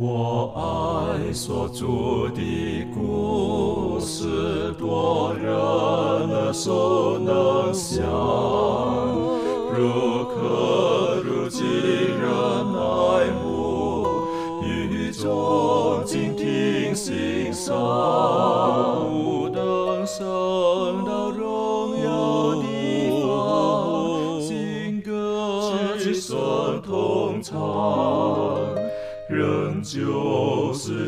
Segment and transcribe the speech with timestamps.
[0.00, 8.04] 我爱所住的故事，多人耳熟能详，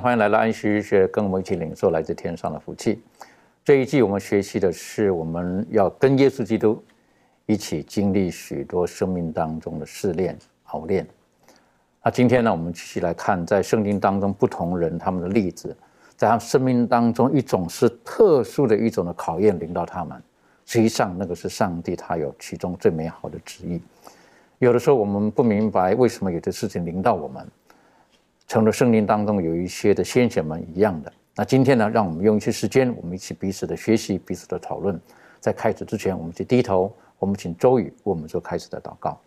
[0.00, 3.00] 欢迎来到安息日学，跟我们一起领受来自天上的福气。
[3.64, 6.82] 这一季我们学习的是，我们要跟耶稣基督
[7.46, 11.06] 一起经历许多生命当中的试炼、熬炼。
[12.02, 15.74] 那今天呢，我们继续来看在圣经当中不同人他们的例子，
[16.16, 20.20] 在他们生命当中一种是特殊的一种的考验临到他们，
[20.66, 23.80] 实际上那个是上帝他有其中最美好的旨意。
[24.58, 27.46] 有的时候我们不明白为什么有的事情临到我们，
[28.46, 31.12] 成了圣经当中有一些的先贤们一样的。
[31.34, 35.00] 那今天呢，让我们用一些时间，我们一起彼此的学习，彼此的讨论。
[35.40, 39.20] 在开始之前，我们就低头，我们请周宇为我们做开始的祷告。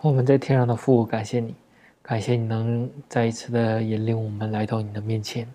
[0.00, 1.54] 我们在天上的父，感谢你，
[2.02, 5.48] 感谢你能再一次的引领我们来到你的面前，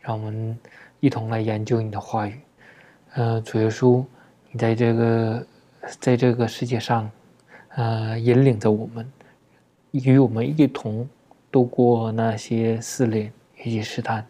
[0.00, 0.58] 让我们
[1.00, 2.40] 一同来研究你的话语。
[3.12, 4.02] 呃，主耶稣，
[4.50, 5.46] 你在这个
[6.00, 7.10] 在这个世界上，
[7.76, 9.12] 呃，引领着我们，
[9.92, 11.06] 与我们一同
[11.54, 14.26] 度过那些试炼以及试探。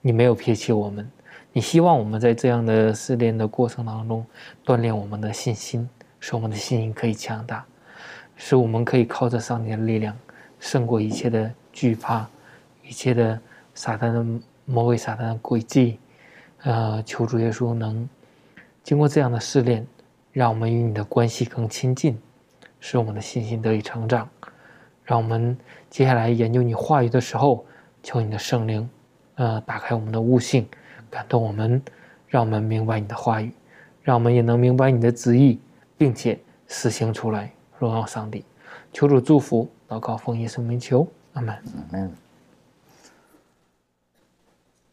[0.00, 1.08] 你没有撇弃我们，
[1.52, 4.26] 你希望我们在这样的试炼的过程当中
[4.66, 5.88] 锻炼我们的信心，
[6.18, 7.64] 使我们的信心可以强大。
[8.34, 10.16] 使我们可以靠着上帝的力量，
[10.58, 12.28] 胜过一切的惧怕，
[12.82, 13.40] 一切的
[13.72, 14.26] 撒旦的
[14.64, 16.00] 魔鬼、撒旦的诡计。
[16.64, 18.08] 呃，求主耶稣能
[18.82, 19.86] 经过这样的试炼，
[20.32, 22.18] 让我们与你的关系更亲近，
[22.80, 24.28] 使我们的信心得以成长。
[25.04, 25.56] 让我们
[25.90, 27.64] 接下来研究你话语的时候，
[28.02, 28.88] 求你的圣灵，
[29.36, 30.66] 呃，打开我们的悟性，
[31.10, 31.80] 感动我们，
[32.26, 33.52] 让我们明白你的话语，
[34.02, 35.60] 让我们也能明白你的旨意，
[35.96, 37.50] 并且实行出来。
[37.78, 38.44] 荣耀上帝，
[38.92, 41.54] 求主祝福，祷告奉耶稣名求，阿门。
[41.92, 42.12] 嗯，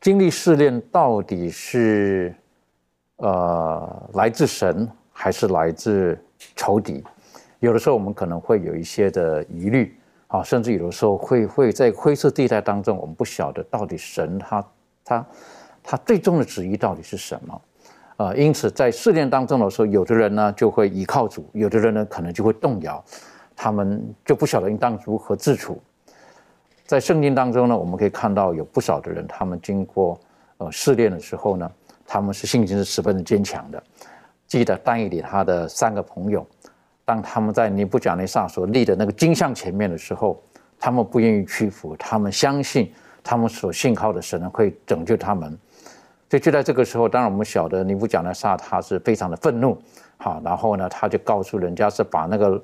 [0.01, 2.35] 经历试炼到底是
[3.17, 6.19] 呃来自神还是来自
[6.55, 7.03] 仇敌？
[7.59, 9.95] 有的时候我们可能会有一些的疑虑
[10.31, 14.65] 啊，甚至有的时候会会在灰色地带当中，我们不晓得到底神他
[15.03, 15.25] 他
[15.83, 17.61] 他最终的旨意到底是什么。
[18.15, 23.03] 啊，因此在试炼当中的时候，有的人呢就会依靠主，有的人呢可能就会动摇，
[23.55, 25.81] 他们就不晓得应当如何自处。
[26.85, 30.19] 在圣经当中呢，我们可以看到有不少的人，他们经过
[30.57, 31.69] 呃试炼的时候呢，
[32.05, 33.81] 他们是信心是十分的坚强的。
[34.45, 36.45] 记得丹尼里他的三个朋友，
[37.03, 40.41] 当他们在尼布甲尼撒所立的那个金像前面的时候，
[40.79, 42.91] 他们不愿意屈服，他们相信
[43.23, 45.57] 他们所信靠的神呢会拯救他们。
[46.29, 49.77] 所以就在这个时候，当然我们晓得尼布甲尼撒他是非常的愤怒，
[50.17, 52.63] 好，然后呢，他就告诉人家是把那个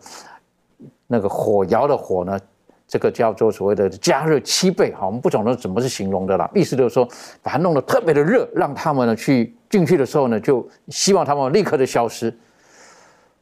[1.07, 2.39] 那个火窑的火呢，
[2.87, 7.05] 这个叫做所谓的加热七倍，好，我们不懂得怎么是形容的啦，意思就是说
[7.43, 12.33] 把它弄得特别的热，让他们呢去进去的时候呢，就希望他们立刻的消失。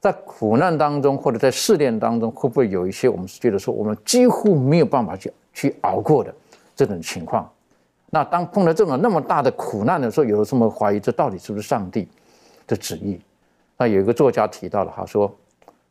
[0.06, 6.32] 在苦难当中或者在试炼当中，会不会有一些我们是觉得说我们几乎没有办法去去熬过的
[6.76, 7.52] 这种情况？
[8.12, 12.08] 那当碰到这种那么大的苦难的时候，有的时候怀疑这到底是不是上帝
[12.68, 13.20] 的旨意？
[13.80, 15.36] 那有一个作家提到了，他说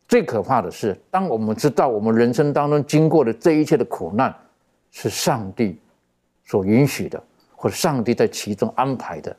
[0.06, 4.32] 最可怕的是，当我们知道我们人生当中经过的这一切的苦难
[4.93, 5.76] 是上帝
[6.44, 7.20] 所允许的，
[7.56, 9.37] 或者上帝在其中安排的，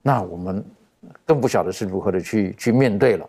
[0.00, 0.64] 那我们
[1.26, 3.28] 更不晓得是如何的去去面对了。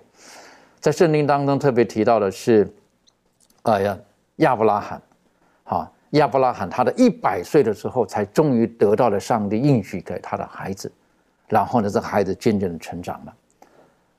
[0.81, 2.68] 在圣经当中特别提到的是，
[3.62, 3.98] 哎呀，
[4.38, 5.01] 亚伯拉罕，
[5.63, 5.92] 啊。
[6.12, 10.92] 亚伯拉罕他的一百岁的时候，才终于得到了上帝应许给他的孩子，
[11.48, 13.33] 然后呢，这个孩子渐渐的成长了。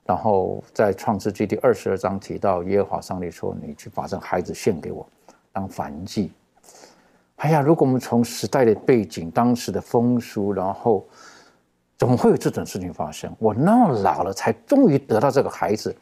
[0.03, 5.07] 然后在创世纪第二十二章提到，耶和华上帝说：“你去把这孩子献给我，
[5.51, 6.31] 当燔祭。”
[7.37, 11.05] 哎呀，如果我们从时代的背景、当时的风俗，然后
[11.95, 13.31] 怎么会有这种事情发生？
[13.37, 15.95] 我那么老了，才终于得到这个孩子，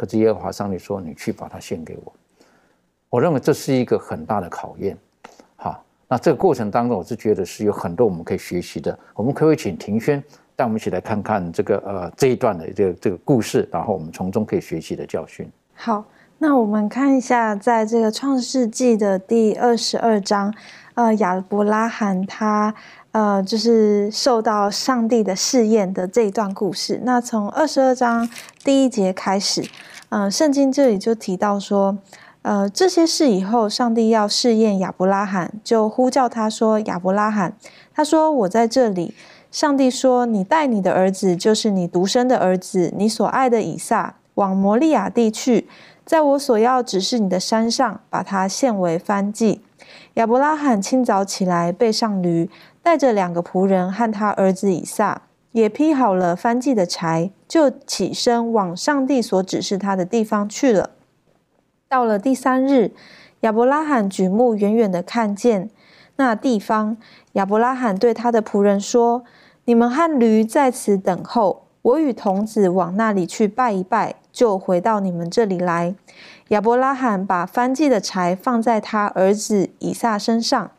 [0.00, 2.12] 可是耶和华上帝说：“你去把它献给我。”
[3.10, 4.96] 我认为这是一个很大的考验。
[5.56, 8.98] 好，那这个过程当中，我是觉得是有很多我们可以学习的。
[9.14, 10.22] 我们可不可以请庭轩
[10.56, 15.46] 带我们一起来看看这个呃这一段的这个这个故事，然后我们从中可以学习的教训。
[15.74, 16.02] 好，
[16.38, 20.54] 那我们看一下，在这个创世纪的第二十二章，
[20.94, 22.74] 呃，亚伯拉罕他。
[23.12, 27.00] 呃，就是受到上帝的试验的这一段故事。
[27.02, 28.28] 那从二十二章
[28.62, 29.68] 第一节开始，
[30.10, 31.98] 呃，圣经这里就提到说，
[32.42, 37.56] 呃，这些事以后，上帝要试验亚伯拉罕，就呼叫他说：“亚伯拉罕。”
[37.92, 39.12] 他说：“我在这里。”
[39.50, 45.68] 上帝说：“你带你的儿子，就是你独生的儿子，你所爱的以撒，往摩利亚地去，
[46.06, 49.60] 在我所要指示你的山上，把他献为燔祭。”
[50.14, 52.48] 亚伯拉罕清早起来，背上驴。
[52.82, 55.22] 带着两个仆人和他儿子以撒，
[55.52, 60.90] 也劈好了翻祭的柴，就起身往上帝所指示他的地方去了。
[61.88, 62.92] 到了第三日，
[63.40, 65.68] 亚伯拉罕举目远远的看见
[66.16, 66.96] 那地方。
[67.32, 69.24] 亚伯拉罕对他的仆人说
[69.66, 75.94] ：“你们和驴在此等候，我与童子往那里去拜一拜，就回到你们这里来。”
[76.48, 80.70] 亚伯拉罕把翻祭的柴放在他儿子以撒身上。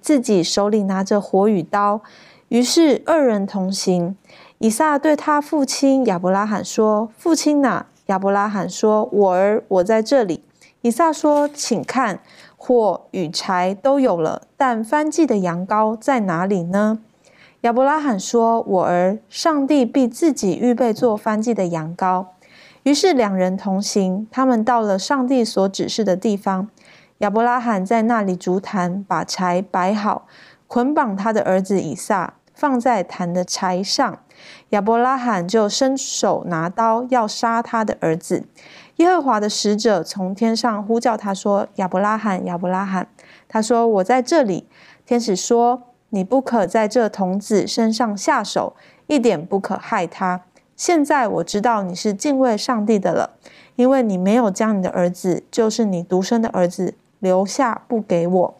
[0.00, 2.00] 自己手里拿着火与刀，
[2.48, 4.16] 于是二人同行。
[4.58, 10.42] 以撒对他父亲亚伯拉罕说：“父亲哪？”亚伯拉罕说：“我儿，我在这里。”
[10.82, 12.20] 以撒说：“请看，
[12.56, 16.98] 火与柴都有了，但翻祭的羊羔在哪里呢？”
[17.62, 22.26] 亚伯拉罕说：“我儿，上帝必自己预备做翻祭的羊羔。”
[22.84, 26.68] 于是两人同行，他们到了上帝所指示的地方。
[27.20, 30.26] 亚伯拉罕在那里竹坛，把柴摆好，
[30.66, 34.18] 捆绑他的儿子以撒，放在坛的柴上。
[34.70, 38.46] 亚伯拉罕就伸手拿刀要杀他的儿子。
[38.96, 43.06] 耶和华的使者从天上呼叫他说：“亚伯拉罕，亚伯拉罕。”
[43.46, 44.66] 他说：“我在这里。”
[45.04, 48.74] 天使说：“你不可在这童子身上下手，
[49.08, 50.40] 一点不可害他。
[50.74, 53.36] 现在我知道你是敬畏上帝的了，
[53.76, 58.54] 因为你没有将你的儿子，就是你独生的儿子。”留下不给我。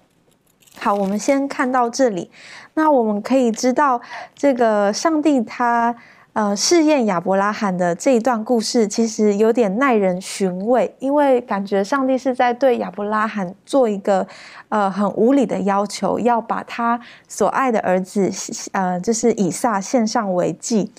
[0.79, 2.31] 好，我们先看到这里。
[2.75, 4.01] 那我们可以知道，
[4.35, 5.95] 这个上帝他
[6.33, 14.27] 呃试验亚伯拉罕的这一段故事，其实有点耐人寻味，因为感觉上帝是在对亚伯拉罕做一个
[14.71, 16.99] 呃很无理的要求，要把他
[17.29, 18.31] 所爱的儿子
[18.73, 20.91] 呃就是以撒献上为祭。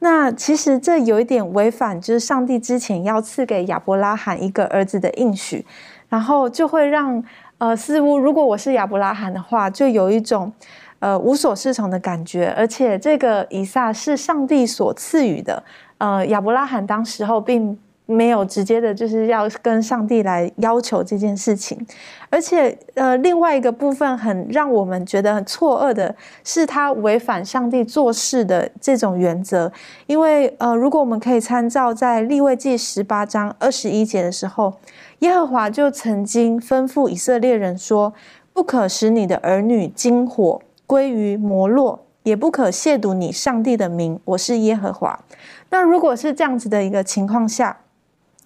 [0.00, 5.64] 那其实这有一点违反，就是上帝之前要赐给亚伯拉罕一个儿子的应许。
[6.10, 7.24] 然后就会让
[7.56, 10.52] 呃，似乎如果我是亚伯拉罕的话，就有一种
[10.98, 12.52] 呃无所适从的感觉。
[12.54, 15.62] 而且这个以撒是上帝所赐予的，
[15.96, 17.78] 呃，亚伯拉罕当时候并。
[18.10, 21.78] 没有直接的，就是要跟上帝来要求这件事情，
[22.28, 26.12] 而且呃，另外一个部分很让我们觉得很错愕的
[26.42, 29.70] 是，他违反上帝做事的这种原则。
[30.08, 34.74] 因为呃，如果我们可以参照在立位记十八章二十一节的时候，
[35.20, 38.12] 耶和华就曾经吩咐以色列人说
[38.54, 44.18] ：“不可使你的儿女经火归于摩洛，也不可亵渎你上帝的名。
[44.24, 45.22] 我是耶和华。”
[45.68, 47.76] 那如果是这样子的一个情况下，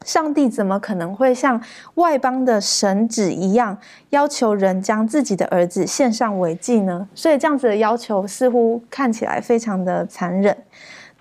[0.04, 1.62] 上帝怎么可能会像
[1.94, 3.78] 外邦的神旨一样
[4.10, 7.08] 要求人将自己的儿子献上为祭呢？
[7.14, 10.56] 所以这样子的要求似乎看起来非常的残忍。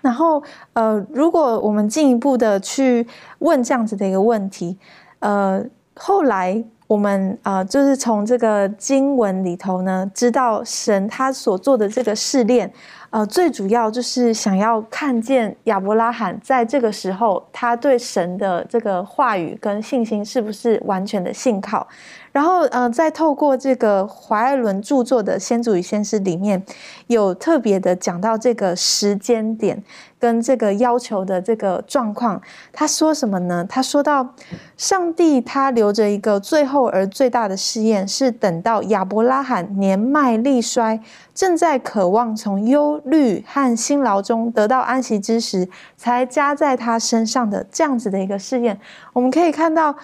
[0.02, 0.42] 然后，
[0.74, 3.06] 呃，如果我们进一步的去
[3.38, 4.76] 问这样子的一个问题，
[5.24, 5.64] 呃，
[5.94, 12.70] 后来我们啊，就是从这个经文里头呢，知道神他所做的这个试炼。
[13.08, 21.86] 呃，最主要就是想要看见亚伯拉罕在这个时候，他对神的这个话语跟信心是不是完全的信靠。
[22.34, 26.60] 然后，呃，再透过这个怀艾伦著作的《先祖与先师》里面，
[27.06, 29.80] 有特别的讲到这个时间点
[30.18, 32.42] 跟这个要求的这个状况。
[32.72, 33.64] 他说什么呢？
[33.68, 34.34] 他说到，
[34.76, 40.98] 上帝他留着一个最后而最大的试验，是等到亚伯拉罕年迈力衰，
[41.32, 48.80] 正在渴望从忧虑和辛劳中得到安息之时，才加在他身上的这样子的一个试验。
[49.12, 49.94] 我们可以看到。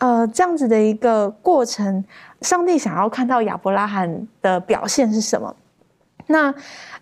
[0.00, 2.04] 呃，这样子的一个过程，
[2.40, 5.54] 上帝想要看到亚伯拉罕的表现是什么？
[6.26, 6.54] 那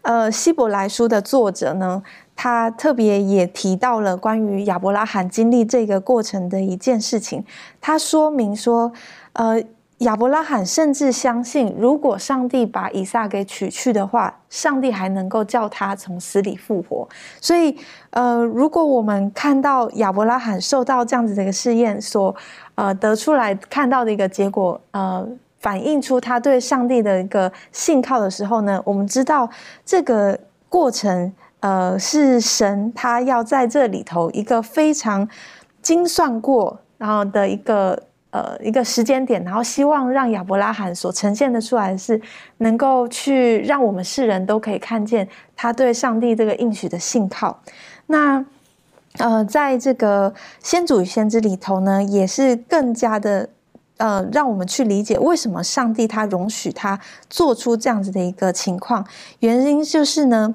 [0.02, 2.02] 呃，希伯来书的作者呢，
[2.34, 7.44] 他特别也提到了关于亚伯拉罕经历这个过程的一件事情。
[7.80, 8.90] 他说明说，
[9.34, 9.62] 呃，
[9.98, 17.06] 亚伯拉罕甚至相信，如果上帝把以撒给取去的话，上帝还能够叫他从死里复活。
[17.40, 17.76] 所以，
[18.10, 22.34] 呃，如果我们看到亚伯拉罕受到这样子的一个试验，所
[22.78, 25.26] 呃得出来看到的一个结果，呃，
[25.58, 29.50] 反映出他对上帝的一个信靠的时候呢，我们知道
[29.84, 35.28] 这个过程，呃，是神他要在这里头一个非常
[35.82, 38.00] 精算过，然后的一个。
[38.30, 42.20] 呃，一个时间点，然后希望让亚伯拉罕所呈现的出来是，
[42.58, 47.58] 能够去让我们世人都可以看见他对上帝这个应许的信靠。
[48.08, 48.44] 那
[49.18, 50.32] 呃，在这个
[50.62, 53.48] 先祖与先知里头呢，也是更加的
[53.98, 56.98] 呃，让我们去理解为什么上帝他容许他
[57.28, 59.06] 做出这样子的一个情况，
[59.40, 60.54] 原因就是呢。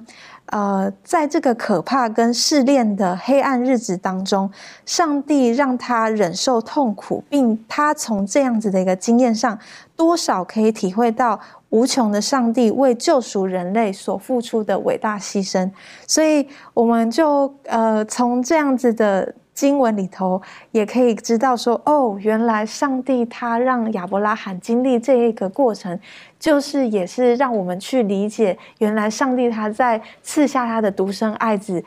[0.54, 4.52] 呃，在这个可怕跟试炼的黑暗日子当中，
[4.86, 9.58] 上帝让他忍受痛苦，并他从这样子的一个经验上，
[9.96, 15.72] 多少可以体会到无穷的上帝为救赎人类所付出的伟大牺牲。
[16.06, 19.34] 所以，我们就呃从这样子的。
[19.54, 20.42] 经文里头
[20.72, 26.00] 也可以知道说，哦，原来上帝他让亚伯拉罕经历这一个过程，
[26.40, 31.84] 就是也是让我们去理解，原来上帝他在赐下他的独生爱子，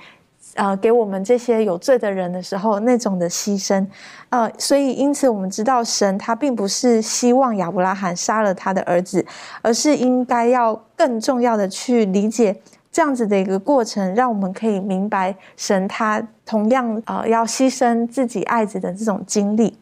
[0.55, 3.85] 呃，给我们这些有罪的人的时候那种的牺牲，
[4.31, 9.27] 呃，所以因此我们知道神他并不是希望亚伯拉罕杀了他的儿子，
[9.61, 12.57] 而是应该要更重要的去理解。
[12.97, 19.77] 这样子的一个过程，让我们可以明白神他同样呃要牺牲自己爱子的这种经历。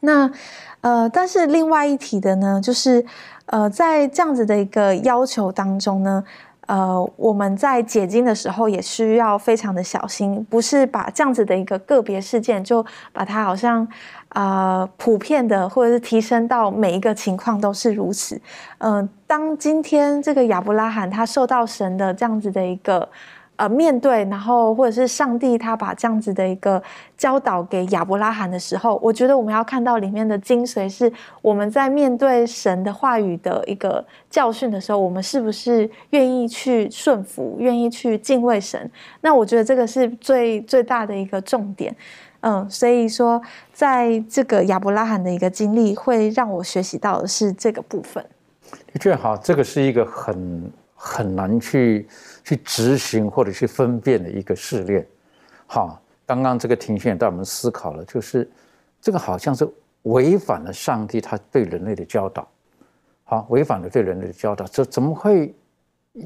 [0.00, 0.30] 那
[0.80, 3.04] 呃，但是另外一提的呢，就是
[3.44, 6.24] 呃，在这样子的一个要求当中呢，
[6.66, 13.86] 呃，我们在解经的时候也需要非常的小心，不是把这样子的一个个别事件就把它好像。
[14.34, 18.40] 啊，普遍的，或者是提升到每一个情况都是如此。
[18.78, 23.06] 嗯，当今天这个亚伯拉罕他受到神的这样子的一个
[23.56, 26.82] 呃面对，然后或者是上帝他把这样子的一个
[27.16, 38.90] 教导给亚伯拉罕的时候，我觉得我们要看到里面的精髓是我们在面对神的话语的一个教训的时候，我们是不是愿意去顺服，愿意去敬畏神？
[39.20, 41.94] 那我觉得这个是最最大的一个重点。
[42.44, 43.40] 嗯，所以说，
[43.72, 48.24] 在这个亚伯拉罕的一个经历，会让我学习到的是这个部分。
[48.92, 52.08] 的确，哈，这个是一个很很难去
[52.44, 55.06] 去执行或者去分辨的一个试炼。
[55.66, 58.50] 好，刚刚这个庭训带我们思考了，就是
[59.00, 59.68] 这个好像是
[60.02, 62.48] 违反了上帝他对人类的教导，
[63.24, 65.54] 好，违反了对人类的教导，这怎么会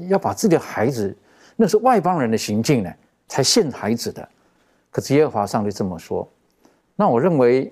[0.09, 1.15] 要把自己的孩子，
[1.55, 2.93] 那是外邦人的行径呢？
[3.27, 4.27] 才献孩子的。
[4.89, 6.27] 可是耶和华上帝这么说，
[6.95, 7.71] 那我认为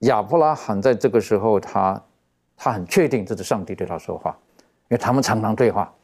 [0.00, 2.02] 亚伯拉罕在这个时候，他
[2.56, 4.36] 他很确定这是上帝对他说话，
[4.88, 5.94] 因为他们常常对话，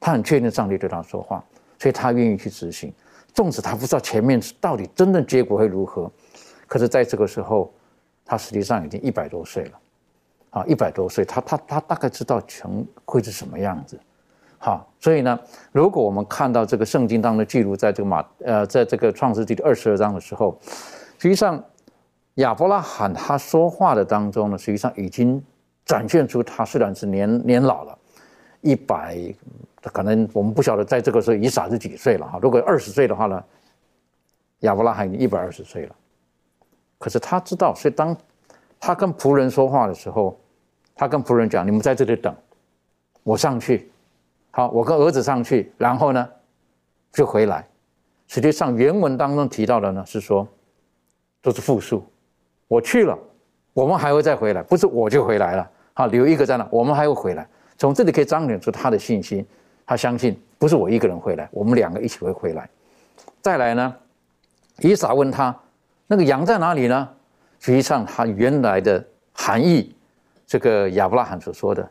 [0.00, 1.44] 他很确定上帝对他说话，
[1.78, 2.92] 所以他愿意去执行，
[3.34, 6.10] 纵使他不知道前面到底真正结果会如何，
[6.66, 7.72] 可是在这个时候，
[8.24, 9.78] 他实际上已经一百多岁了，
[10.50, 14.00] 啊，一百多岁，他他他大概知道成会是什么样子。
[14.62, 15.40] 好，所以呢，
[15.72, 20.58] 如果我们看到这个圣经当中记录，在这个马呃，在这个创世纪的二十二章的时候，
[21.18, 21.62] 实际上
[22.34, 25.42] 亚伯拉罕他说话的当中呢，实际上已经
[25.86, 27.98] 展现出他虽然是年年老了，
[28.60, 29.16] 一百，
[29.82, 32.38] 可能我们不晓得在这个时候以撒是几岁了哈。
[32.42, 33.42] 如果二十岁的话呢，
[34.60, 35.94] 亚伯拉罕已经一百二十岁了，
[36.98, 38.16] 可是他知道，所以当
[38.78, 40.38] 他跟仆人说话的时候，
[40.94, 42.34] 他跟仆人讲：“你们在这里等，
[43.22, 43.90] 我上去。”
[44.52, 46.28] 好，我跟儿子上去，然后呢，
[47.12, 47.66] 就回来。
[48.26, 50.46] 实际上原文当中提到的呢，是说
[51.40, 52.04] 都是复数。
[52.68, 53.18] 我去了，
[53.72, 55.70] 我们还会再回来，不是我就回来了。
[55.94, 57.48] 好，留一个在那，我们还会回来。
[57.78, 59.46] 从这里可以彰显出他的信心，
[59.90, 62.70] 他相信不是我一个人回来，我们两个一起会回来。
[63.42, 63.92] 再来呢，
[64.78, 65.52] 以撒问他
[66.06, 67.08] 那个羊在哪里呢？
[67.58, 69.92] 实际上他原来的含义，
[70.46, 71.90] 这个亚伯拉罕所说的，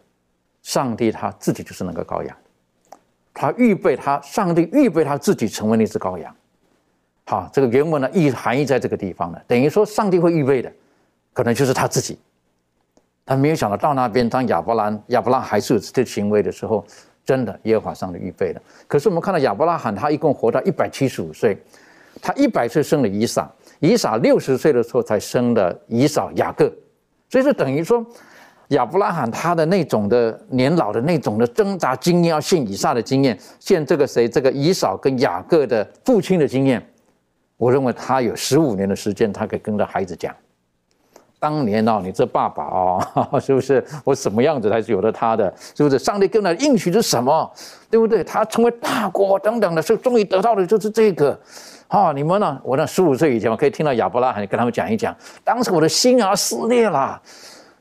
[0.62, 2.34] 上帝他自己就是那个羔羊。
[3.34, 6.34] 他预备他，上帝预备他自己成为那只羔羊。
[7.25, 10.72] 好，这个原文呢意含义在这个地方呢，等于说上帝会预备的，
[11.34, 12.18] 可能就是他自己。
[13.25, 16.86] 他没有想到到那边，当亚伯兰亚伯拉还是有这些行为的时候，
[17.29, 18.59] 真的耶和华上帝预备的。
[18.88, 21.55] 可是我们看到亚伯拉罕，他一共活到一百七十五岁，
[22.21, 23.48] 他一百岁生了以撒，
[23.79, 26.74] 以撒六十岁的时候才生了以扫雅各，
[27.29, 28.03] 所以说等于说。
[28.69, 34.29] 亚伯拉罕他的那种的年老的那种的挣扎经验，要献以撒的经验，献这个谁？
[34.29, 36.79] 这个以扫跟雅各的父亲的经验，
[37.57, 40.31] 我认为他有十五年的时间，他可以跟着孩子讲，
[41.39, 45.51] 当年哦，你这爸爸哦， 是不是我什么样子才是有了他的？
[45.74, 47.50] 是不是上帝跟他应许是什么？
[47.89, 48.24] 对不对？
[48.24, 51.39] 他成为大国等等的，是终于得到的就是这个。
[51.88, 52.60] 啊，你们呢？
[52.63, 57.19] 我那十五岁以前，我可以听到亚伯拉罕跟他们讲一讲，当时我的心啊撕裂了。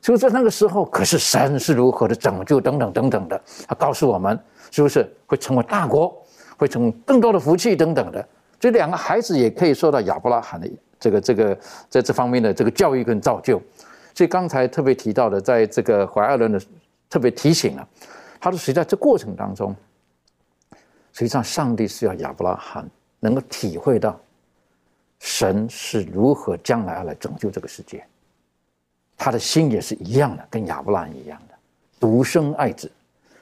[0.01, 4.39] 就在那个时候，可是神是如何的拯救等等等等的，他告诉我们，
[4.71, 6.17] 是不是会成为大国，
[6.57, 8.27] 会成更多的福气等等的？
[8.59, 10.67] 这两个孩子也可以受到亚伯拉罕的
[10.99, 13.63] 这个这个在这方面的这个教育跟造就。
[14.15, 16.61] 所以刚才特别提到的，在这个怀二伦的
[17.09, 17.89] 特别提醒了，
[18.41, 19.75] 他说，实际在这过程当中，
[21.13, 22.89] 实际上上帝是要亚伯拉罕。
[23.21, 24.17] 能够体会到
[25.19, 28.05] 神是如何将来要来拯救这个世界，
[29.17, 31.55] 他的心也是一样的，跟亚伯拉罕一样的，
[31.99, 32.89] 独生爱子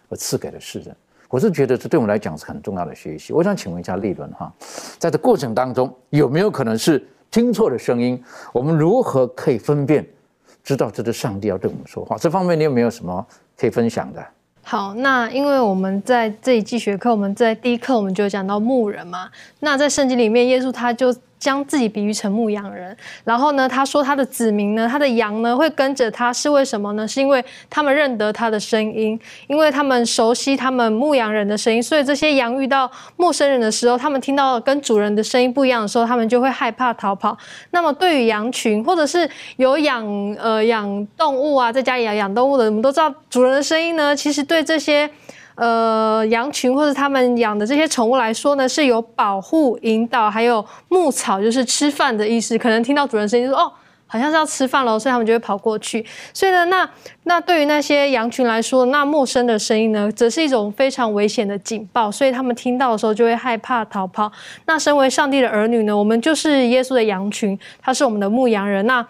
[0.08, 0.96] 而赐给了世人。
[1.28, 3.34] 我是觉得这对我们来讲是很重要的学习。
[3.34, 4.50] 我想请问一下立伦哈，
[4.98, 8.22] 在这过程当中有没有可能是听错的声音？
[8.52, 10.06] 我们如何可以分辨，
[10.64, 12.16] 知道这是上帝要对我们说话？
[12.16, 14.24] 这方面你有没有什么可以分享的？
[14.62, 19.28] 好，那因为我们在这一季学课，我们在第一课我们就讲到牧人嘛。
[19.60, 21.14] 那在圣经里面，耶稣他就。
[21.38, 27.06] 将自己比喻成牧羊人，然后呢，他说他的子民呢，他的羊呢会跟着他，是为什么呢？
[27.06, 37.36] 是因为他们认得他的声音，因为他们熟悉他们牧羊人的声音，所以这些羊遇到陌生人的时候，他们听到跟主人的声音不一样的时候，他们就会害怕逃跑。
[37.70, 40.04] 那么对于羊群，或者是有养
[40.40, 45.08] 呃养动物啊，在家里养养动物的，我们都知道主人的声音呢，其实对这些。
[45.56, 52.56] 呃，羊群或者他们养的这些宠物来说呢，是有保护、引导，还有牧草，就是吃饭的意思。
[52.58, 53.72] 可能听到主人声音，说哦，
[54.06, 56.04] 好像是要吃饭了，所以他们就会跑过去。
[56.34, 56.88] 所以呢，那
[57.24, 64.30] 那对于那些羊群来说，那陌生的声音呢，则是一种非常危险的警报，所以他们听到的时候就会害怕逃跑。
[64.66, 68.86] 那身为上帝的儿女呢，我们就是耶稣的羊群，他是我们的牧羊人。
[68.86, 69.04] 那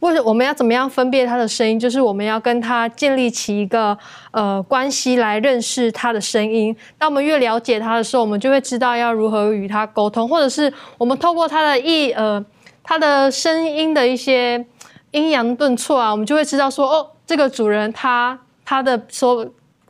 [0.00, 1.78] 为我们要怎么样分辨他的声音？
[1.78, 3.96] 就是我们要跟他建立起一个
[4.30, 6.74] 呃关系来认识他的声音。
[6.96, 12.44] 当我们越了解他的时候，我们就会知道要如何与他沟通，或者是我们透过他的意呃
[12.82, 14.64] 他的声音的一些
[15.10, 19.44] 阴阳顿挫啊，我们就会知道说哦，这个主人他他的所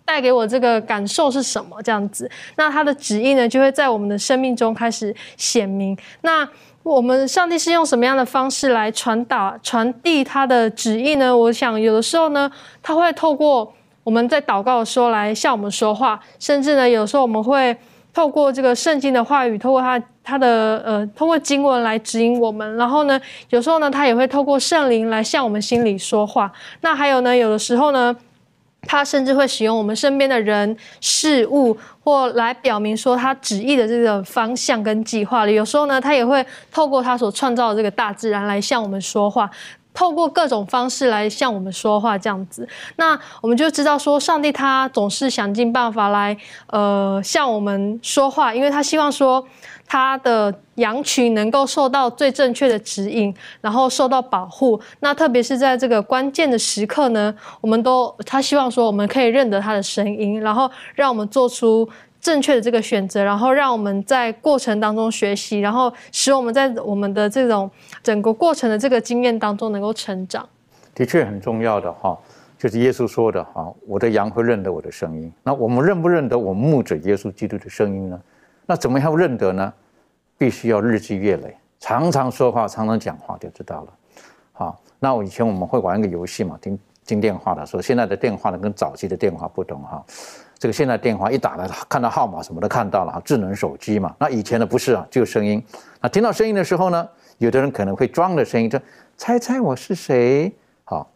[0.05, 2.31] 带给我这个感受是什么这样子。
[2.57, 5.95] 那他的旨意呢，就会在我们的生命中开始显明。
[6.23, 6.49] 那
[6.89, 11.37] 我们上帝是用什么样的方式来传达、传递他的旨意呢？
[11.37, 12.51] 我想有的时候呢，
[12.83, 13.71] 他会透过
[14.03, 17.77] 我们在祷告的时候来向我们说话，甚至呢，有时候我们会
[18.15, 22.75] 透过这个圣经的话语，透过他他的呃，通过经文来指引我们。
[22.77, 23.21] 然后呢，
[23.51, 26.51] 有时候呢，他也会透过圣灵来向我们心里说话。
[26.81, 28.17] 那还有呢，有的时候呢。
[28.89, 35.53] 他甚至会使用我们身边的人事物，或来表明说他旨意的这个方向跟计划了。
[35.53, 39.49] 有时候呢，他也会透过他所创造的这个大自然来向我们说话，
[39.99, 42.69] 透过各种方式来向我们说话，这样子。
[42.95, 46.37] 那我们就知道说，上帝他总是想尽办法来
[46.69, 49.45] 呃向我们说话，因为他希望说。
[49.91, 54.79] 他的羊群能够受到最正确的指引，然后受到保护。
[55.01, 61.89] 那特别是在这个关键的时刻呢，我们都他希望说我们可以认得他的声音，然后让我们做出
[62.21, 67.71] 正确的这个选择，然后让我们在过程当中学习，然后使我们在我们的这种
[68.03, 70.49] 整个过程的这个经验当中能够成长。
[70.95, 72.19] 的确很重要的哈，
[72.59, 75.33] 就是耶稣说的哈，我的羊会认得我的声音。
[75.45, 78.21] 那我们认不认得我们牧者耶稣基督的声音呢？
[78.67, 79.73] 那怎么样认得呢？
[80.37, 83.89] 必须要日积月累，常常说话，常常讲话就知道了。
[84.53, 90.05] 好，那我以前我们会玩一个游戏嘛，听听电话的时候，现在的电话呢跟早期的电话不同哈。
[90.59, 94.15] 这个现在电话一打了，看到号码什么都看到了，智能手机嘛。
[94.19, 95.63] 那以前的不是啊，就声音。
[96.01, 98.79] 那听到声音的时候呢，有的人可能会装的声音，就
[99.17, 100.53] 猜猜我是谁。
[100.83, 101.09] 好，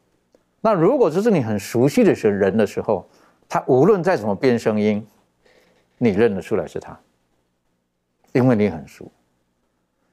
[0.61, 3.05] 那如果这是你很熟悉的人的时候，
[3.49, 5.05] 他无论再怎么变声音，
[5.99, 6.97] 你认得出来是他。
[8.33, 9.11] 因为你很熟，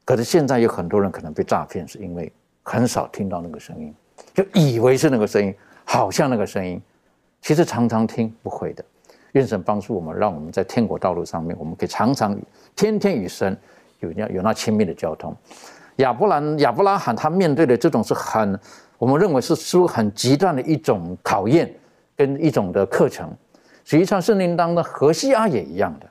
[0.03, 2.29] 可是现在有很多人可能被诈骗，是因为
[2.63, 3.93] 很少听到那个声音，
[4.33, 6.81] 就以为是那个声音，好像那个声音，
[7.41, 8.83] 其实常常听不会的。
[9.33, 12.37] 愿神帮助我们，让我们在天国道路上面，我们可以常常
[12.75, 13.55] 天天与神
[13.99, 15.35] 有那有那亲密的交通。
[15.97, 18.57] 亚伯兰亚伯拉罕他面对的这种是很，
[18.97, 21.69] 我们认为是是很极端的一种考验
[22.15, 23.29] 跟一种的课程。
[23.83, 26.07] 实际上圣经当中何西阿也一样的。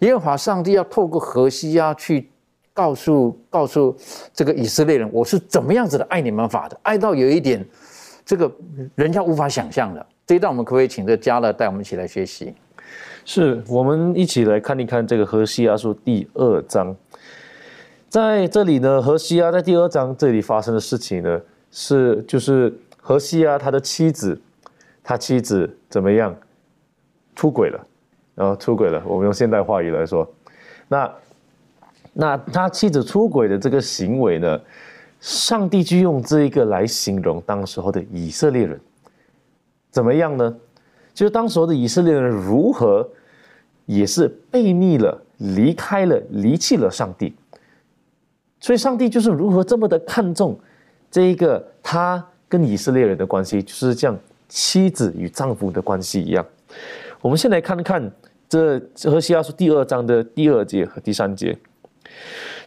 [0.00, 2.30] 耶和华上帝要透过何西阿去
[2.72, 3.94] 告诉告诉
[4.32, 7.64] 这个以色列人，我是怎么样子的爱你们法的，爱到有一点
[8.24, 8.50] 这个
[8.94, 10.04] 人家无法想象的。
[10.30, 12.54] 这一段我们可不可以请这加勒带我们一起来学习？
[13.24, 16.94] 是我们一起来看一看这个何西阿书第二章，
[18.08, 21.40] 在这里呢，何西阿在第二章这里发生的事情呢，
[21.72, 24.40] 是就是何西啊，他的妻子，
[25.02, 26.32] 他妻子怎么样？
[27.34, 27.84] 出轨了，
[28.36, 30.32] 然后出轨了，我们用现代话语来说，
[30.86, 31.12] 那
[32.12, 34.60] 那他妻子出轨的这个行为呢，
[35.18, 38.80] 上帝就用这一个来形容当时候的以色列人，
[39.90, 40.56] 怎么样呢？
[41.12, 43.06] 就是当时候的以色列人如何
[43.86, 47.34] 也是背逆了、离开了、离弃了上帝。
[48.60, 50.58] 所以，上帝就是如何这么的看重
[51.10, 54.16] 这一个他跟以色列人的关系，就是像
[54.48, 56.44] 妻子与丈夫的关系一样。
[57.20, 58.10] 我们先来看看
[58.48, 61.56] 这和西阿书第二章的第二节和第三节。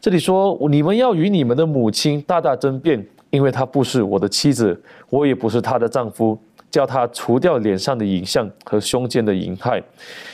[0.01, 6.37] 这里说：“你们要与你们的母亲大大争辩，因为她不是我的妻子，我也不是她的丈夫。
[6.73, 9.79] 叫他除掉脸上的影像和胸间的淫害，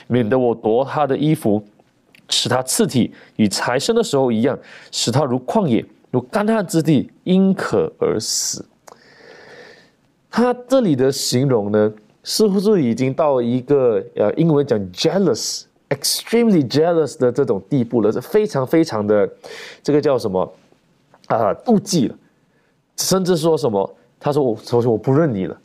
[0.07, 1.61] 免得我夺他的衣服。”
[2.31, 4.55] 使他刺体与财生的时候一样，
[4.91, 8.63] 使他如旷野、如干旱之地，因渴而死。
[10.29, 11.91] 他这里的形容呢，
[12.23, 19.27] 似乎是已经到一个呃，英文讲 jealous，extremely jealous 的这种地步了，是非常非常的，
[19.81, 20.53] 这个叫什么
[21.25, 21.51] 啊？
[21.65, 22.15] 妒忌了，
[22.95, 23.95] 甚至说什么？
[24.19, 25.59] 他说我，他说我不认你了，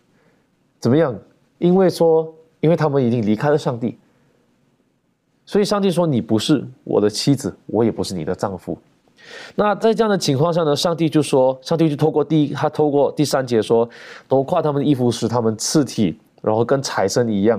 [0.85, 1.18] 怎么样？
[1.57, 3.97] 因为说，因为他们已经离开了上帝。
[5.47, 8.77] 所以，上帝说：“你不是我的妻子，我也不是你的丈夫。”
[9.57, 10.77] 那在这样的情况下呢？
[10.77, 13.88] 上帝就说：“上帝就透过第一，他透过第三节说，
[14.29, 17.59] 都夸他们的衣服使他们刺体，然后跟财神一样，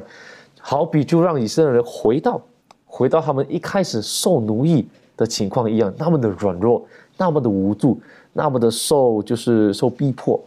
[0.62, 2.40] 好比就让以色列人回到
[2.86, 6.86] 回到他们一开始受奴役的情况一样，那么的软弱，
[7.18, 8.00] 那么的无助，
[8.34, 10.40] 那么的受就是受逼迫，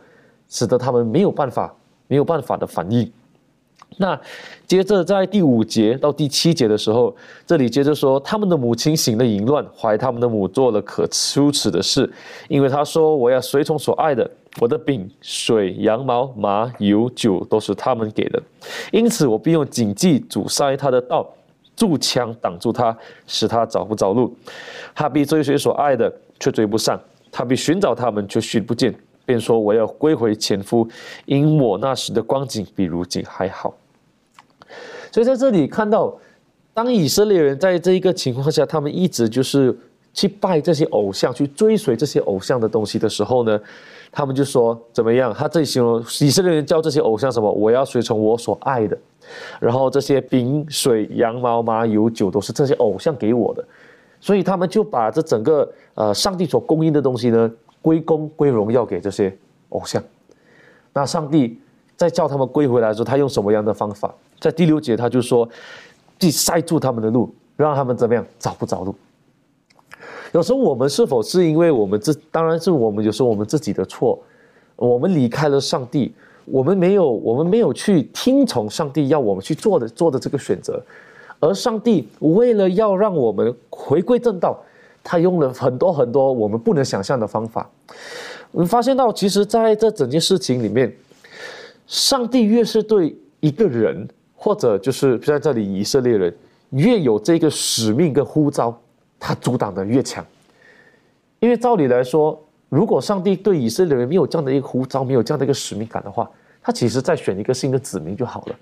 [0.48, 1.74] 使得他们没有办法
[2.08, 3.08] 没有办法的反应。”
[3.96, 4.20] 那
[4.66, 7.14] 接着在第五节到第七节的时候，
[7.46, 12.08] 这里接着说，他们的母亲醒了淫乱，怀他们的母做了可羞耻的事，
[12.48, 18.40] 因为他说我要随从所爱的，我的饼、水、羊毛、麻、油、酒都是他们给的，
[18.92, 21.26] 因此我必用谨记阻塞他的道，
[21.74, 24.36] 筑墙挡住他，使他找不着路。
[24.94, 26.94] 他必追随所爱的，却追不上；
[27.32, 28.94] 他必寻找他们，却寻不见。
[29.28, 30.88] 便说我要归回前夫，
[31.26, 33.74] 因我那时的光景比如今还好。
[35.12, 36.16] 所以在这里看到，
[36.72, 39.76] 当以色列人在这一个情况下，他们一直就是
[40.14, 43.60] 去拜这些偶像，去追随这些偶像的东西的时候呢，
[44.10, 45.34] 他们就说怎么样？
[45.34, 47.52] 他这里形容以色列人叫这些偶像什么？
[47.52, 48.96] 我要随从我所爱的，
[49.60, 53.62] 然后这些饼、水、羊毛、麻油、酒都是这些偶像给我的，
[54.20, 57.52] 所以他们就把这整个呃上帝所供应的东西呢。
[57.88, 59.34] 归功归荣耀给这些
[59.70, 60.02] 偶像，
[60.92, 61.58] 那上帝
[61.96, 64.14] 在叫他们归回来的时候，他用什么样的方法？
[64.38, 65.48] 在第六节他就说，
[66.18, 68.94] 既塞住他们的路，让他们怎么样找不着路。
[70.32, 74.18] 有时候我们是否是因为我们自，当然是我们有时候我们自己的错，
[74.76, 76.12] 我们离开了上帝，
[76.44, 80.78] 我们没有我们没有去听从上帝要我们去做的做的这个选择，
[81.40, 84.62] 而上帝为了要让我们回归正道。
[85.10, 87.66] 他用了很多很多我们不能想象的方法，
[88.50, 90.94] 我们发现到，其实在这整件事情里面，
[91.86, 96.36] 上帝越是对一个人，或者就是在这里以色列人，
[96.72, 98.78] 越有这个使命跟呼召，
[99.18, 100.22] 他阻挡的越强。
[101.40, 108.54] 因为照理来说，如果上帝对以色列人没有这样的一个呼召，没有这样的一个使命感的话，他其实再选一个新的子民就好了。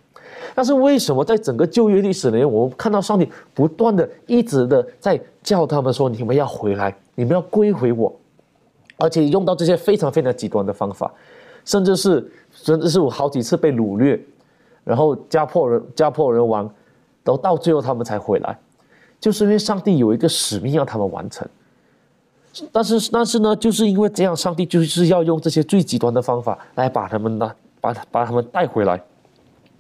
[0.55, 8.15] 但是为什么在整个旧约历史里面，我们看到上帝不断的、一直的在叫他们说：“你们要回来，你们要归回我。”
[8.99, 11.13] 而且用到这些非常非常极端的方法，
[11.67, 14.19] 甚至是甚至是我好几次被掳掠，
[14.85, 16.71] 然后家破人家破人亡，
[17.23, 18.59] 都到最后他们才回来，
[19.21, 21.47] 就是因为上帝有一个使命要他们完成。
[22.73, 28.99] 但是但是呢，就是因为这样，上帝就是要用这些最极端的方法来把他们呢，把把他们带回来。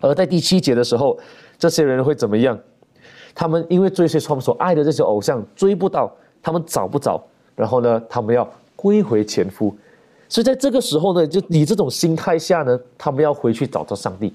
[0.06, 1.18] 而在第七节的时候，
[1.58, 2.58] 这些人会怎么样？
[3.34, 6.10] 他们因为追随他们所爱的这些偶像，追不到，
[6.42, 7.22] 他们找不着，
[7.54, 9.76] 然后呢，他们要归回前夫。
[10.28, 14.32] 所以在这个时候呢，就以这种心态下呢，他们要回去找到上帝，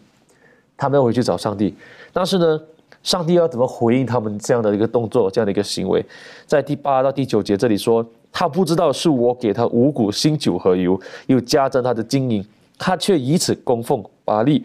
[0.78, 1.76] 他们要回去找上帝。
[2.14, 2.62] 但是呢，
[3.02, 6.06] 上帝要怎么回应他们这样的一个动作，这样的一个行为？
[6.46, 12.46] 在第八到第九节这里说，他不知道是我给他五谷、新酒和油，又加增他的经营。
[12.78, 14.64] 他却以此供奉巴利，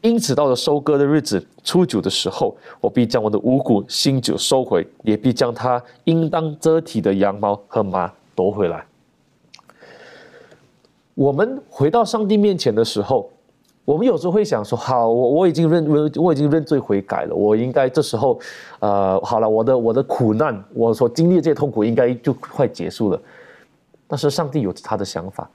[0.00, 8.84] 因此到了收割的日子，初九的时候，我必将我的五谷新酒收回，也必将他应当遮体的羊毛和麻夺回来。
[11.14, 13.30] 我们回到上帝面前的时候，
[13.84, 18.40] 我们有时候会想说：好，我我已经认我已经认罪悔改了，我应该这时候，
[18.80, 23.22] 呃，好了，我的我的苦难，我所经历的这些痛苦，应该就快结束了。
[24.08, 25.48] 但是上帝有他的想法。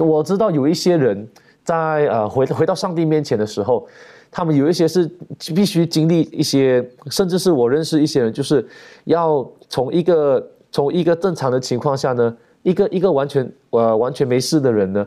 [0.00, 1.28] 我知道有一些人
[1.64, 3.86] 在呃回回到上帝面前的时候，
[4.30, 5.10] 他们有一些是
[5.54, 8.64] 必须经历一些，甚至是我认识一些人，就是
[9.04, 15.06] 要从一个从一个正常的情况下呢，一个一个完全呃完全没事的人呢，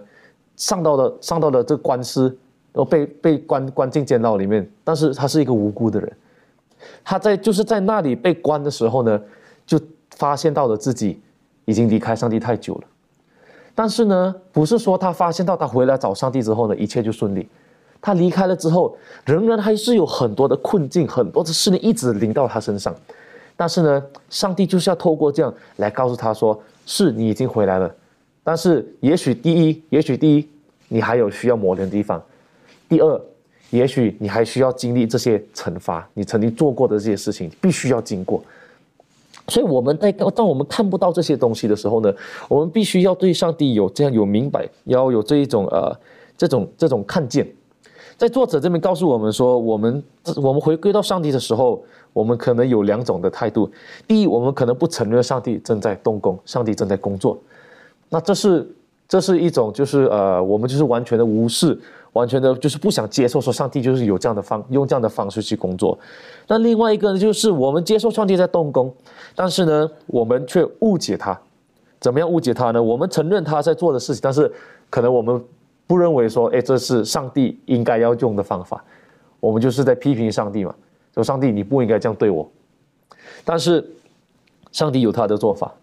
[0.55, 2.23] 上到了上到了这官司，
[2.73, 6.11] 然后被被关关进监牢里面，但是他是一个无辜的人，
[7.03, 9.21] 他在就是在那里被关的时候呢，
[9.65, 9.79] 就
[10.15, 11.21] 发现到了自己
[11.65, 12.81] 已经离开上帝太久了。
[13.79, 17.47] 但是呢，不是说他发现到他回来找上帝之后呢，一切就顺利。
[18.01, 22.95] 他离开了之后，仍然还是有很多的困境，很多的事情一直临到他身上。
[23.55, 27.93] 但是呢，上帝就是要透过这样来告诉他说：“是你已经回来了。”
[28.43, 30.49] 但是也许第一，也许第一，
[30.87, 32.19] 你还有需要磨练的地方；
[32.89, 33.21] 第二，
[33.69, 38.43] 也许你还需要经历这些惩罚，你曾经做过的这些事情，必须要经过。
[39.49, 42.13] 所以我们在当我们看不到这些东西的时候呢，
[42.49, 45.95] 我们必须要对上帝有这样有明白，要有这一种呃
[46.37, 47.47] 这种这种看见。
[48.17, 50.03] 在作者这边告诉我们说，我们
[50.37, 51.81] 我们回归到上帝的时候，
[52.13, 53.69] 我们可能有两种的态度。
[54.07, 57.37] 第一，我们可能不承认上帝正在动工，上帝正在工作。
[58.09, 58.67] 那这是
[59.07, 61.79] 这是一种就是呃，我们就是完全的无视。
[62.13, 65.97] 完全的就是不想接受，说上帝就是有这样的方，用这样的方式去工作。
[66.47, 68.93] 那另外一个呢，就是我们接受上帝在动工，
[69.35, 71.39] 但是呢，我们却误解他。
[71.99, 72.81] 怎么样误解他呢？
[72.81, 74.51] 我们承认他在做的事情，但是
[74.89, 75.43] 可能我们
[75.85, 78.83] 不认为说，哎，这是上帝应该要用的方法。
[79.39, 80.73] 我们就是在批评上帝嘛，
[81.13, 82.49] 说上帝你不应该这样对我。
[83.43, 83.83] 但是
[84.71, 85.73] 上帝有他的做法，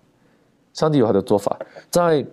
[0.73, 1.57] 上帝有他的做法，
[1.91, 2.25] 在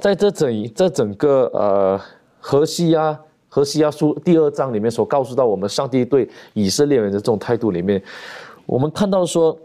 [0.00, 2.00] 在这整这整个呃
[2.40, 3.18] 河西啊。
[3.56, 8.02] 和西亚书第二章里面所告诉到我们，上帝对以色列人的这种态度里面，
[8.66, 9.58] 我们看到说，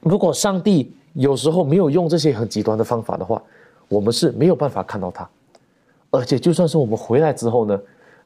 [0.00, 3.40] 如果上帝有时候没有用这些很极端的方法的话，
[3.86, 5.28] 我们是没有办法看到他。
[6.10, 7.80] 而且就算是我们回来之后呢，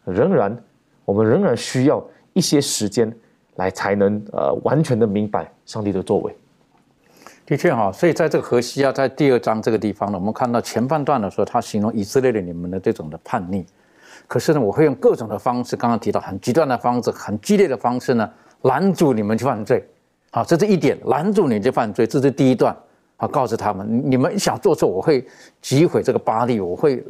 [0.06, 0.56] 仍然
[1.04, 3.14] 我们仍然需要一些时间
[3.56, 6.34] 来才能呃完全的明白上帝的作为。
[7.44, 13.62] 的确哈，所以在这个河西亚在第二章这个地方呢，我们看到前半段的时候，他形容以色列的你们的这种的叛逆。
[14.26, 18.28] 可是呢，我会用各种的方式，刚刚提到很极端的方式、很激烈的方式呢，
[18.62, 19.84] 拦阻你们去犯罪。
[20.32, 22.76] 好，这是一点，拦阻你去犯罪，这是第一段。
[23.16, 25.26] 好，告诉他们，你们想做错，我会
[25.62, 27.02] 击毁这个巴利，我会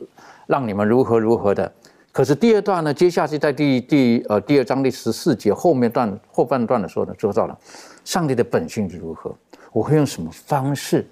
[0.46, 1.72] 让你们如何如何的。
[2.12, 7.59] 可是第二段呢，接下去在第第呃第二章第十四节后面段后半段的时候呢，说到了
[8.05, 9.35] 上帝的本性是如何，
[9.72, 11.09] 我会用什么方式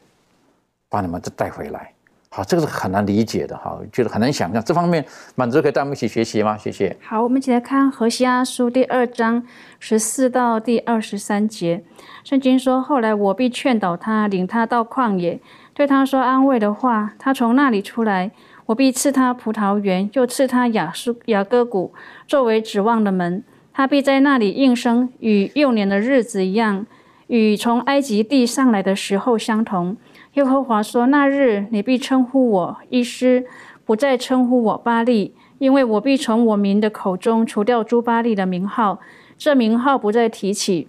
[0.88, 1.93] 把你们再带回来。
[2.36, 4.60] 好，这个是很难理解的哈，觉得很难想象。
[4.64, 6.58] 这方面，满足可以带我们一起学习吗？
[6.58, 6.96] 谢谢。
[7.00, 9.44] 好，我们一起来看《何西阿书》第二章
[9.78, 11.84] 十四到第二十三节。
[12.24, 15.38] 圣经说：“后来我必劝导他，领他到旷野，
[15.74, 17.12] 对他说安慰的话。
[17.20, 18.32] 他从那里出来，
[18.66, 21.94] 我必赐他葡萄园，又赐他雅苏雅各谷，
[22.26, 23.44] 作为指望的门。
[23.72, 26.84] 他必在那里应声，与幼年的日子一样，
[27.28, 29.96] 与从埃及地上来的时候相同。”
[30.34, 33.46] 耶和华说：“那日你必称呼我医师，
[33.84, 38.98] 不再称呼我巴利，因为我必从我民的口中除掉朱巴利的名号，
[39.38, 40.88] 这名号不再提起。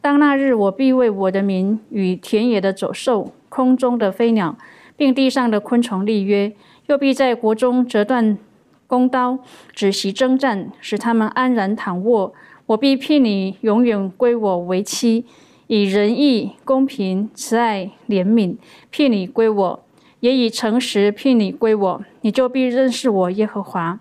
[0.00, 4.56] 当那日，我必为我的民与田野的走兽、空中的飞鸟，
[4.96, 6.52] 并地上的昆虫立约，
[6.86, 8.38] 又必在国中折断
[8.86, 9.40] 弓刀，
[9.72, 12.32] 止息征战，使他们安然躺卧。
[12.66, 15.26] 我必聘你永远归我为妻。”
[15.68, 18.56] 以仁义、公平、慈爱、怜悯
[18.90, 19.84] 聘你归我，
[20.20, 23.98] 也以诚实聘你归我，你就必认识我耶和华。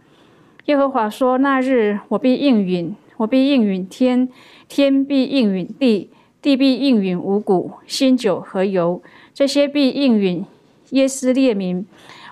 [0.65, 4.29] 耶和华说：那日我必应允，我必应允天，
[4.67, 6.09] 天必应允地，
[6.41, 9.01] 地必应允五谷、新酒和油，
[9.33, 10.45] 这些必应允
[10.91, 11.85] 耶斯列民。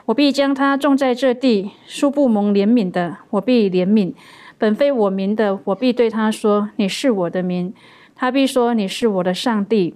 [0.05, 4.13] 我必将他种在这地，恕不蒙怜悯的，我必怜悯；
[4.57, 7.73] 本非我民的，我必对他说：你是我的民。
[8.23, 9.95] 他必说：“你是我的上帝。”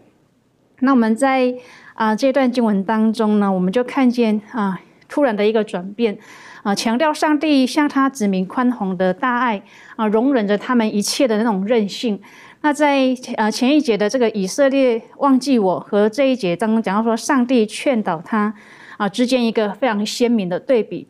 [0.84, 1.56] 那我们在
[1.94, 6.18] 啊这段经文当中呢，我们就看见啊突然的一个转变
[6.62, 9.64] 啊，强调上帝向他子民宽宏的大爱
[9.96, 12.20] 啊，容忍着他们一切的那种任性。
[12.60, 18.54] 那在呃前一节的这个以色列忘记我和这一节当中讲到说，上帝劝导他
[18.98, 21.08] 啊之间一个非常鲜明的对比。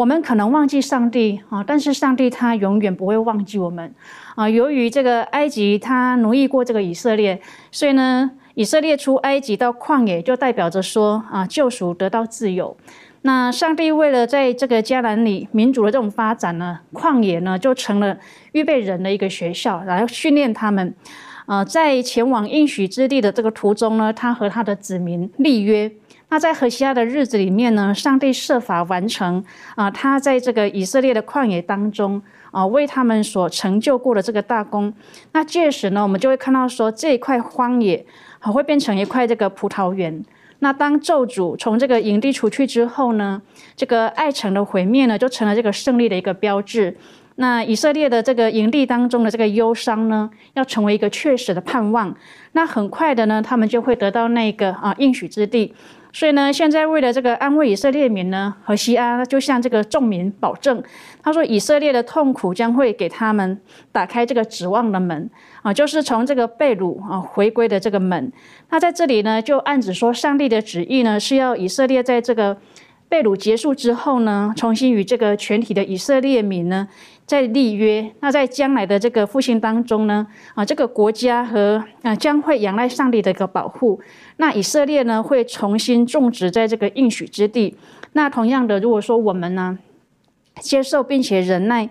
[0.00, 3.94] 我们可能忘记上帝啊，但是上帝他永远不会忘记我们。
[4.34, 7.38] 啊，由于这个埃及他奴役过这个以色列，
[7.70, 12.74] 所以呢，以色列出埃及到旷野，就代表着说啊，救赎得到自由。
[13.20, 18.16] 那上帝为了在这个迦南里民主的这种发展呢，旷野呢就成了
[18.52, 20.94] 预备人的一个学校，来训练他们。
[21.44, 25.92] 啊，在前往应许之地的这个途中呢，他和他的子民立约，
[26.30, 34.94] 那在何西亚的日子里面呢，上帝设法完成啊，他在这个以色列的旷野当中啊，为他们所成就过的这个大功。
[35.32, 38.06] 那届时呢，我们就会看到说，这一块荒野
[38.38, 40.24] 好会变成一块这个葡萄园。
[40.60, 43.42] 那当咒诅从这个营地出去之后呢，
[43.74, 46.96] 这个爱城的毁灭呢，就成了这个胜利的一个标志。
[47.36, 52.14] 那以色列的这个营地当中的这个忧伤呢，要成为一个确实的盼望。
[52.52, 55.74] 那很快的呢，他们就会得到那个啊应许之地。
[56.12, 60.82] 所以呢，现在为了这个安慰以色列民呢，何西阿就向这个众民保证，
[61.22, 63.60] 他说以色列的痛苦将会给他们
[63.92, 65.30] 打开这个指望的门
[65.62, 68.32] 啊，就是从这个被掳啊回归的这个门。
[68.70, 72.56] 那在这里呢，就暗指说，上帝的旨意呢，是要以色列在这个
[73.08, 76.88] 被掳结束之后呢，重新与这个全体的以色列民呢。
[77.30, 84.00] 在立约，那在将来的这个复兴当中呢，啊，这个国家和啊将会仰赖上帝的一个保护。
[84.38, 87.76] 那以色列呢，会重新种植在这个应许之地。
[88.14, 89.78] 那同样的，如果说我们呢，
[90.60, 91.88] 接受并且忍耐。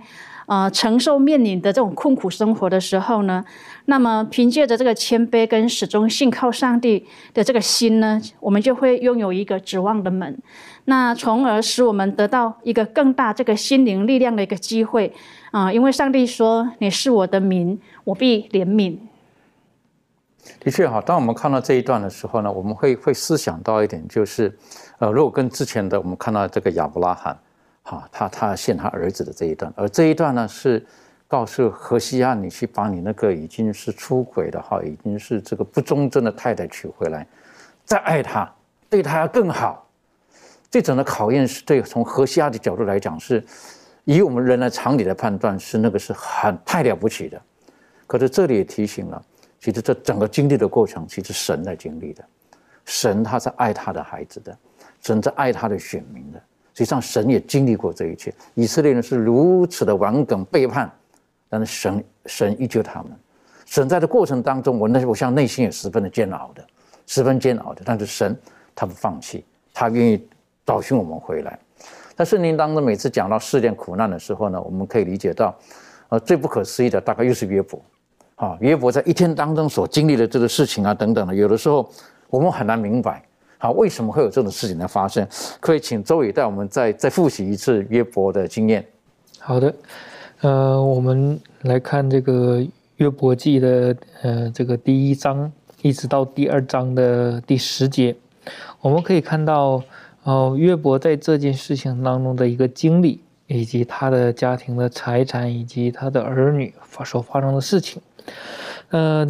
[0.47, 3.45] 呃，承受面临的这种困苦生活的时候呢，
[3.89, 10.37] 那么凭借着这个谦卑跟始终信靠上帝的这个心呢，我们就会拥有一个指望的门，
[10.85, 15.11] 那从而使我们得到一个更大这个心灵力量的一个机会
[15.49, 15.73] 啊！
[15.73, 18.95] 因为上帝说：“你是我的民，我必怜悯。”
[20.61, 24.55] 的确哈，当我们看到这一段的时候呢，我们会会思想到一点，就是
[24.99, 27.35] 呃，如果跟之前的我们看到这个亚伯拉罕。
[27.81, 30.85] 哈，他他献他儿子的这一段，而这一段呢是
[31.29, 37.25] 告诉何西亚，你去把你那个已经是出轨的哈，已经是这个不忠贞的太太娶回来，
[37.85, 38.51] 再爱她，
[38.89, 39.87] 对她要更好。
[40.71, 43.43] 这种的考验是对从何西亚的角度来讲，是
[44.05, 47.39] 以我们人的常理的判断是那个是很太了不起的。
[48.07, 49.23] 可是这里也提醒了，
[49.59, 52.25] 其实这整个经历的过程，其实神在经历的，
[52.85, 54.57] 神他是爱他的孩子的，
[54.99, 56.41] 神在爱他的选民的。
[56.73, 58.33] 实际上，神也经历过这一切。
[58.55, 60.89] 以色列人是如此的顽梗背叛，
[61.49, 63.11] 但是神神依旧他们。
[63.65, 66.63] 神在的过程当中，我那我像内心也十分的煎熬的，
[67.05, 67.81] 十分煎熬的。
[67.83, 68.35] 但是神
[68.73, 70.27] 他不放弃，他愿意
[70.65, 71.59] 找寻我们回来。
[72.15, 75.55] 在圣经当中，每次讲到试炼苦难的时候呢，我们可以理解到，
[76.09, 77.81] 呃，最不可思议的大概又是约伯。
[78.35, 81.89] 啊，约伯在一天当中所经历的这个事情啊，等等的，有的时候
[82.29, 83.23] 我们很难明白。
[83.57, 85.27] 好，为什么会有这种事情的发生？
[85.59, 88.85] 可以请周宇带我们再再复习一次约伯的经验。
[89.39, 89.73] 好的，
[90.41, 98.15] 呃，我们来看这个约伯记的呃这个第一章，一直到第二章的第十节，
[98.79, 99.83] 我们可以看到
[100.23, 108.01] 哦，约伯在这件事情当中的一个经历，以及他的家庭的财产，以及他的儿女发所发生的事情，
[108.91, 109.27] 呃。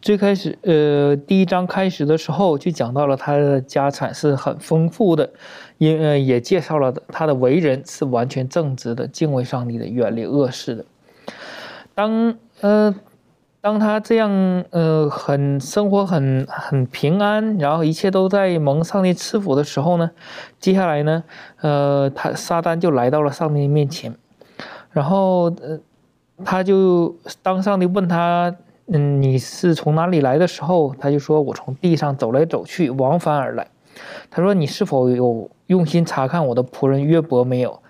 [0.00, 5.30] 最开始，呃，第一章开始的时候就讲到了他的家产是很丰富的，
[5.82, 10.84] 因呃也介绍了他的为人是完全正直的，敬畏上帝的，远离恶事的。
[11.92, 12.94] 当呃
[13.60, 14.30] 当他这样
[14.70, 20.10] 呃很生活很很平安，然后一切都在蒙上帝赐福的时候呢，
[20.60, 21.24] 接下来呢，
[21.60, 24.14] 呃他撒旦就来到了上帝面前，
[24.92, 25.80] 然后呃
[26.44, 28.54] 他就当上帝问他。
[28.94, 33.68] 嗯，你是从哪里来的时候，他就说我从地上走来走去，往返而来。
[34.30, 37.80] 他说你是否有用心查看我的仆人约伯没有？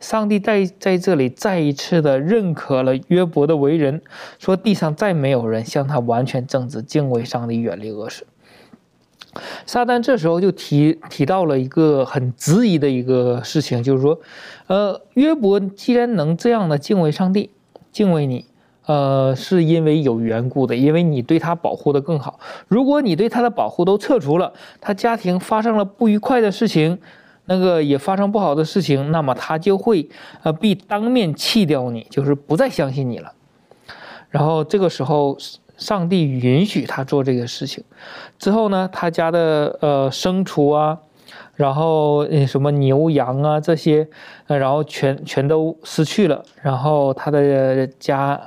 [0.00, 4.00] 上帝在在这里再一次的认可了约伯的为人，
[4.38, 8.24] 说地上再没有人像他完全正直、敬畏上帝、远离恶事。
[9.66, 14.20] 撒旦这时候就提提到了一个很质疑的一个事情，就是说，
[14.68, 17.50] 呃，约伯既然能这样的敬畏上帝、
[17.90, 18.46] 敬畏你。
[18.88, 22.40] 呃，是因为有缘故的，因为你对他保护的更好。
[22.68, 26.98] 如果你对他的保护都撤除了，他家庭发生了不愉快的事情，
[27.44, 30.08] 那个也发生不好的事情，那么他就会
[30.42, 33.30] 呃必当面弃掉你，就是不再相信你了。
[34.30, 35.36] 然后这个时候，
[35.76, 37.84] 上帝允许他做这个事情，
[38.38, 40.96] 之后呢，他家的呃牲畜啊，
[41.56, 44.08] 然后什么牛羊啊这些，
[44.46, 48.40] 呃，然后全全都失去了，然后他的家。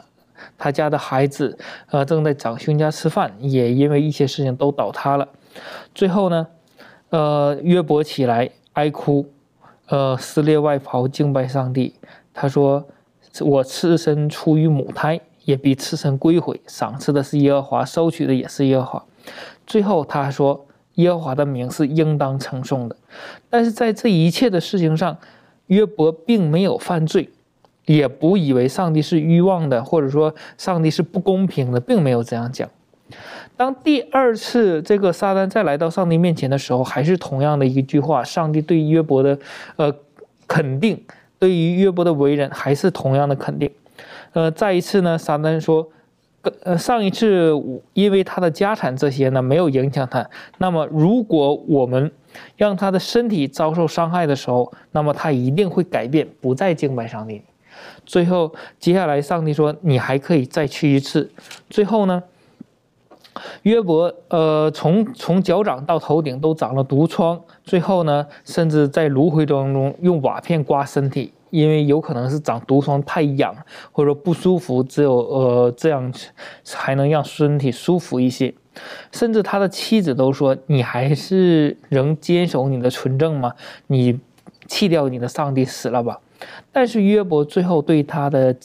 [0.57, 1.57] 他家的孩子，
[1.89, 5.27] 呃，正在长兄家吃饭，也因为一些事情都倒塌了。
[5.93, 6.47] 最后呢，
[7.09, 9.25] 呃，约伯起来哀哭，
[9.87, 11.93] 呃，撕裂外袍敬拜上帝。
[12.33, 12.85] 他说
[13.41, 16.59] ：“我赤身出于母胎，也必赤身归回。
[16.65, 19.05] 赏赐的是耶和华，收取的也是耶和华。”
[19.67, 20.65] 最后他说
[20.95, 22.95] ：“耶和华的名是应当称颂的。”
[23.49, 25.17] 但是在这一切的事情上，
[25.67, 27.29] 约伯并没有犯罪。
[27.95, 32.69] 也不以为上帝是欲望的，或者说上帝是不公平的，并没有这样讲。
[33.57, 39.37] 当第二次这个撒旦再来到上帝面前的时候，还是同样的一句话，上帝对约伯的
[39.75, 39.93] 呃
[40.47, 40.99] 肯定，
[41.37, 43.69] 对于约伯的为人还是同样的肯定。
[44.33, 45.87] 呃，再一次呢，撒旦说，
[46.63, 47.53] 呃，上一次
[47.93, 50.27] 因为他的家产这些呢没有影响他，
[50.57, 52.09] 那么如果我们
[52.55, 57.41] 让他的身体遭受伤害的时候，那么他一定会改变，不再敬拜上帝。
[58.05, 61.31] 最后，接下来上帝说，你还可以再去一次。
[61.69, 62.23] 最后呢？
[63.63, 73.55] 约伯，呃，从从脚掌到头顶都长了毒疮，最后呢，甚至在炉灰当中用瓦片刮身体，因为有可能是长毒疮太痒
[73.93, 76.11] 或者说不舒服，只有呃这样
[76.65, 78.53] 才能让身体舒服一些。
[79.13, 83.53] 甚至他的妻子都说：“你还是仍坚守你的纯正吗？
[83.87, 84.19] 你
[84.67, 86.19] 弃掉你的上帝死了吧？”
[86.71, 88.55] 但是约伯最后对他的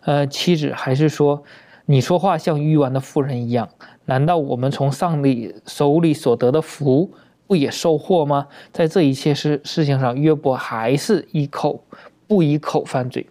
[0.00, 1.42] 呃妻子还是说
[1.86, 3.68] ：“你说话像愚顽的妇人一样。”
[4.06, 7.10] 难道我们从上帝手里所得的福
[7.46, 8.48] 不也收获吗？
[8.72, 11.84] 在这一切事事情上，约伯还是一口
[12.26, 13.26] 不一口犯罪。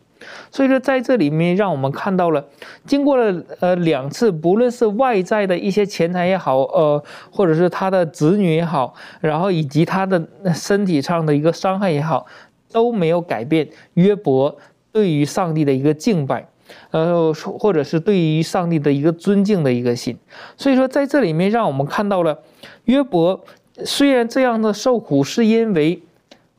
[0.51, 2.45] 所以说，在这里面让我们看到了，
[2.85, 10.23] 经过了呃两次，不论是外在的一些钱财也好，呃，或者是他的子女也好，然后以及他的
[10.53, 12.27] 身体上的一个伤害也好，
[12.71, 14.57] 都没有改变约伯
[14.91, 16.47] 对于上帝的一个敬拜。
[16.91, 20.17] 呃，或者是对于上帝的一个尊敬的一个心，
[20.55, 22.39] 所以说在这里面让我们看到了
[22.85, 23.43] 约伯
[23.83, 26.01] 虽然这样的受苦是因为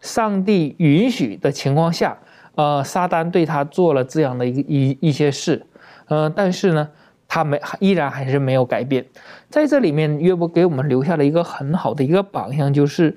[0.03, 2.19] 上帝允许的情况下，
[2.57, 5.65] 呃，撒旦对他做了这样的一一一些事，
[6.09, 6.91] 呃，但是呢，
[7.27, 9.07] 他没依然还是没有改变。
[9.49, 13.17] 在这里面，约伯给我们留下了一个很好的一个榜样，就是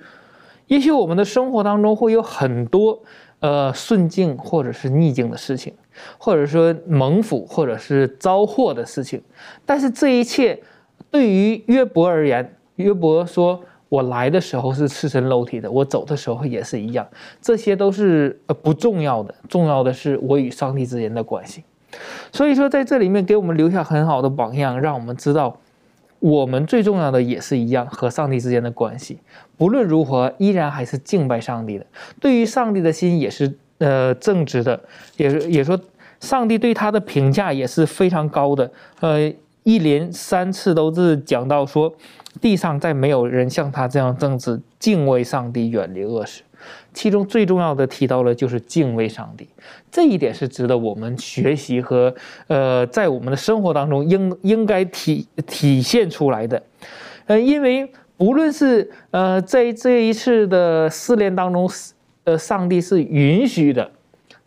[0.68, 3.00] 也许我们的生活当中会有很多
[3.40, 5.74] 呃顺境或者是逆境的事情。
[6.18, 9.22] 或者说蒙福，或者是遭祸的事情，
[9.66, 10.62] 但是这一切
[11.10, 13.58] 对于约伯而言，约伯说
[13.88, 17.08] ：“我来的时候是赤身露体的，我走的时候也是一样，
[17.42, 21.64] 这些都是呃不重要的，重要的是我与上帝之间的关系。”
[22.34, 25.58] 所以说，在这里面给我们留下很好的榜样，让我们知道，
[26.26, 29.20] 我们最重要的也是一样和上帝之间的关系，
[29.58, 31.86] 不论如何，依然还是敬拜上帝的，
[32.20, 33.58] 对于上帝的心也是。
[33.78, 34.80] 呃，正直的，
[35.18, 35.78] 也是也说，
[36.22, 38.72] 上帝对他的评价也是非常高的。
[39.02, 39.30] 呃，
[39.64, 41.94] 一连三次都是讲到说，
[42.40, 46.42] 地上再没有人像他这样正直，敬畏上帝，远离恶事。
[46.94, 49.48] 其中最重要的提到了就是敬畏上帝，
[49.92, 52.14] 这一点是值得我们学习和
[52.48, 56.62] 呃，在我们的生活当中应应该体体现出来的。
[57.26, 61.70] 呃，因为不论是呃在这一次的试炼当中。
[62.28, 63.92] 呃，上帝是允许的，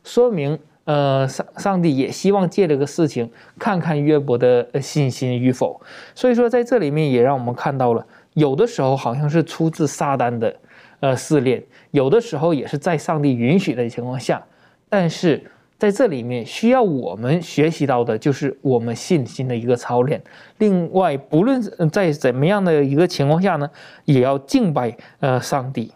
[0.02, 5.80] 说明呃，上上帝也希望借这个事情看看约伯的信心与否。
[6.12, 8.04] 所以说，在这里面也让我们看到了，
[8.34, 10.52] 有的时候好像是出自撒旦的
[10.98, 14.44] 呃试炼，有的时候也是在上帝允许的情况下。
[14.88, 20.22] 但是在这里面需要我们学习到的就是我们信心的一个操练。
[20.58, 23.70] 另外，不论在怎么样的一个情况下呢，
[24.04, 25.92] 也要敬拜呃上帝。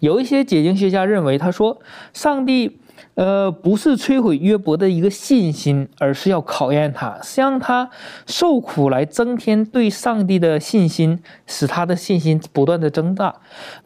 [0.00, 1.80] 有一些解经学家认为，他说
[2.12, 2.78] 上帝，
[3.16, 7.88] 呃，不是摧毁约伯的一个信心，而是要考验他，是让他
[8.26, 13.34] 受苦来增添对上帝的信心，使他的信心不断的增大，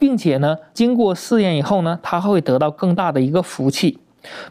[0.01, 3.99] 并且呢，经过试验以后呢，他会得到更大的一个福气，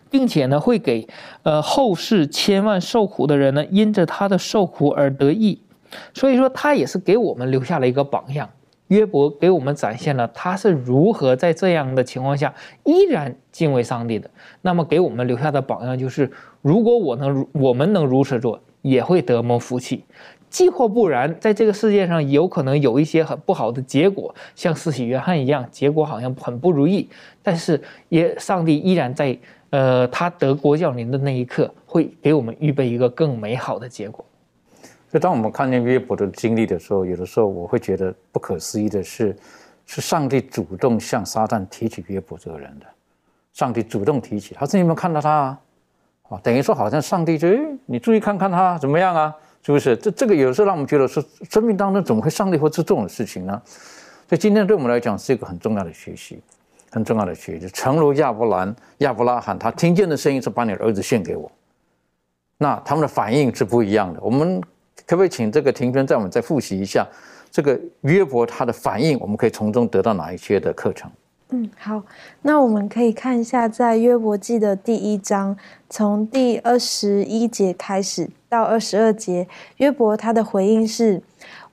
[0.09, 1.05] 并且呢，会给
[1.43, 5.59] 呃后世千万受苦的人呢，因着他的受苦而得益，
[6.13, 8.49] 所以说他也是给我们留下了一个榜样。
[8.89, 14.29] 约伯给我们展现了他是如何在这样的情况下依然敬畏上帝的。
[14.61, 16.29] 那么给我们留下的榜样就是：
[16.61, 20.03] 如果我能如，我们能如此做，也会得蒙福气。
[20.49, 27.07] 既或不然，在这个世界上有可能有一些很不好的结果，像四喜约翰一样，结果好像很不如意。
[27.43, 27.79] 但是
[28.09, 29.37] 也，上帝依然在，
[29.69, 34.25] 呃，他得国降临的那一刻，会给我们预备一个更美好的结果。
[35.12, 39.36] 就当我们看见约伯的经历的时候，有的时候我会觉得不可思议的是，
[39.88, 42.86] 是上帝主动向撒旦提起约伯这个人的。
[43.53, 45.60] 上帝主动提起，他说：“你有没有看到他啊？”
[46.30, 49.36] 啊，等于说好像上帝就诶，你注意看看他怎么样啊？
[49.64, 49.97] 是不是？
[49.97, 53.60] 这这个有时候让我们觉得说，生命当中怎么会上帝会做这种事情呢？
[54.28, 56.39] 所以今天对我们来讲是一个很重要的学习，
[56.91, 57.68] 很重要的学习。
[57.70, 61.51] 诚如亚伯兰、亚伯拉罕，他听见的声音是把你的儿子献给我，
[62.60, 64.20] 那他们的反应是不一样的。
[64.22, 64.62] 我们。
[65.06, 67.08] 可不可以请这个庭轩在我们再复习一下
[67.52, 69.20] 这个约伯他的反应？
[69.20, 71.10] 我们可以从中得到哪一些的课程？
[71.52, 72.04] 嗯，好，
[72.43, 75.58] 那我们可以看一下，在约伯记的第一章，
[75.89, 79.47] 从第二十一节开始到二十二节，
[79.78, 81.24] 约伯他的回应是：“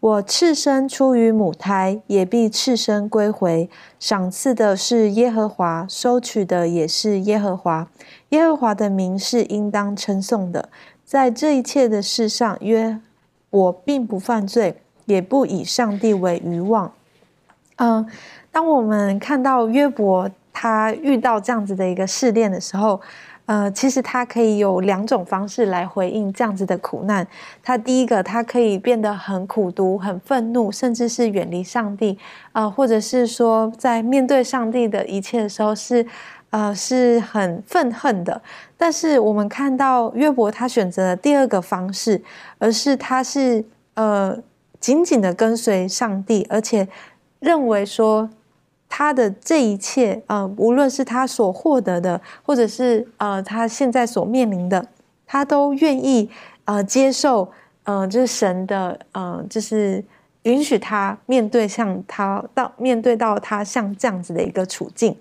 [0.01, 3.69] 我赤身出于母胎，也必赤身归回。
[4.01, 7.87] 赏赐的是耶和华，收取的也是耶和华。
[8.31, 10.71] 耶和华的名是应当称颂的。
[11.05, 12.99] 在这一切的事上，约
[13.57, 14.75] 我并不犯罪，
[15.07, 16.93] 也不以上帝为愚妄。”
[17.77, 18.07] 嗯。
[18.57, 22.99] 当我们看到约伯他遇到这样子的一个试炼的时候，
[23.45, 27.27] 呃，其实他可以有两种方式来回应这样子的苦难。
[27.63, 32.19] 他第一个，他可以变得很苦毒、很愤怒，甚至是远离上帝，
[32.53, 36.07] 呃，或者是说在面对上帝的一切的时候是，
[36.51, 38.41] 呃，是很愤恨的。
[38.77, 42.23] 但是我们看到约伯他选择了第二个方式，
[42.59, 44.39] 而是他是呃
[44.81, 46.89] 紧紧的跟随上帝，而且
[47.41, 48.31] 认为说。
[48.89, 54.87] 他的这一切，呃，无论是他所获得的，或者是呃他现在所面临的，
[55.27, 56.31] 他都愿意
[56.67, 57.51] 呃接受，
[57.83, 60.03] 呃，就是神的，呃，就是
[60.45, 65.15] 允许他面对像他到面对到他像这样子的一个处境。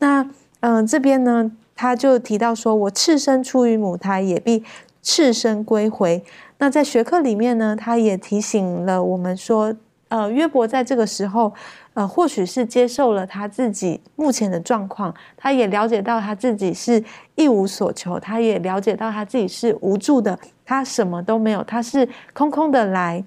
[0.00, 0.28] 那
[0.62, 4.64] 嗯，这边呢，他就提到说：“我赤身出于母胎，也必
[5.02, 6.24] 赤身归回。”
[6.58, 9.74] 那在学课里面呢，他也提醒了我们说
[10.08, 11.52] ：“呃，约伯在这个时候。”
[11.94, 17.04] 呃，或许是接受了他自己目前的状况，他也了解到他自己是
[17.34, 23.22] 一无所求，他也了解到他自己是无助的，他什么都没有，他是空空的来。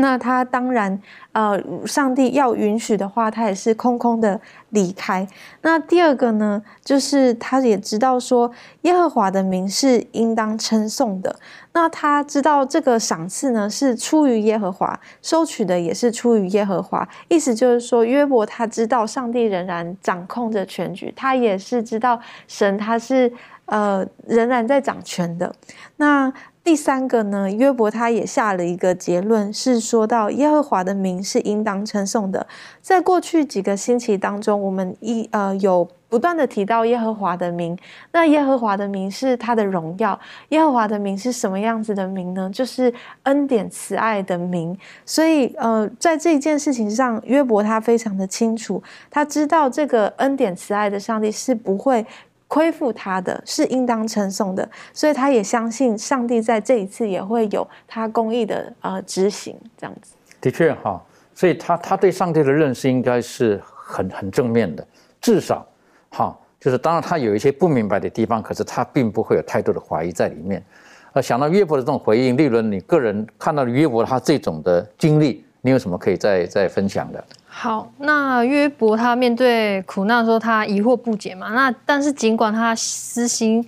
[0.00, 1.00] 那他当然，
[1.32, 4.40] 呃，上帝要允许的话，他也是空空的
[4.70, 5.26] 离开。
[5.62, 8.48] 那第二个呢，就是他也知道说，
[8.82, 11.34] 耶和华的名是应当称颂的。
[11.72, 17.06] 那他知道这个赏赐呢是出于耶和华，收取的也是出于耶和华。
[17.26, 23.32] 意思就是说，约伯他知道上帝仍然掌控着全局，他也是知道神他是
[23.64, 25.52] 呃仍然在掌权的。
[25.96, 26.32] 那。
[26.68, 32.46] 第三个呢，约伯他也下了一个结论，是说到耶和华的名是应当称颂的。
[32.82, 37.74] 在过去几个星期当中，我们一呃有不断的提到耶和华的名。
[38.12, 40.20] 那耶和华的名是他的荣耀。
[40.50, 42.50] 耶和华的名是什么样子的名呢？
[42.52, 42.92] 就是
[43.22, 44.76] 恩典慈爱的名。
[45.06, 52.04] 所以呃，在这件事情上，约伯他非常的清楚，他知道这个恩典慈爱的上帝是不会。
[52.48, 60.14] 亏负他的是应当称颂的，所以他也相信上帝在这一次也会有他公义的呃执行，这样子。
[60.40, 61.00] 的确哈，
[61.34, 64.86] 所以他他对上帝的认识应该是很很正面的，
[65.20, 65.66] 至少
[66.10, 70.64] 哈，就是当然他有一些不明白的地方，可是他并不会有太多的怀疑在里面。
[71.12, 77.24] 呃，想到约伯的这种回应，例如，你个人看到约伯他这种的经历，你有什么可以再再分享的？
[77.60, 81.48] 好，那约伯他面对苦难的时候，他疑惑不解嘛。
[81.54, 83.66] 那但是尽管他撕心，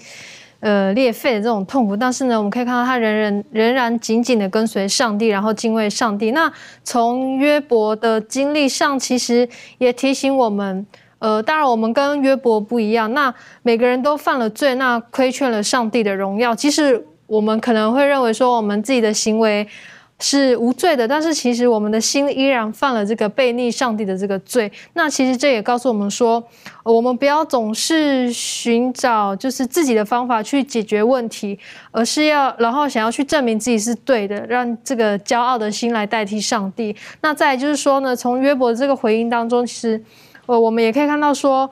[0.61, 6.31] 呃裂肺的这种痛苦，但是呢，我们可以看到他仍然仍然紧紧的跟随上帝，然后敬畏上帝。
[6.31, 6.53] 那
[6.85, 10.87] 从约伯的经历上，其实也提醒我们，
[11.19, 16.55] 呃，当然我们跟约伯不一样，那每个人都犯了罪，那亏欠了上帝的荣耀。
[16.55, 19.67] 即使我们可能会认为说，我们自己的行为。
[20.21, 24.71] 是无罪的，但是其实我们的心依然犯了这个背逆上帝的这个罪。
[24.93, 26.43] 那其实这也告诉我们说，
[26.85, 31.59] 我们不要总是寻找就是自己的方法去解决问题，
[31.91, 36.95] 而是要然后想要去证明自己是对的，让这个骄傲的心来代替上帝。
[37.23, 40.03] 那再就是说呢，从约伯的这个回应当中，其实
[40.47, 41.71] 呃我们也可以看到说，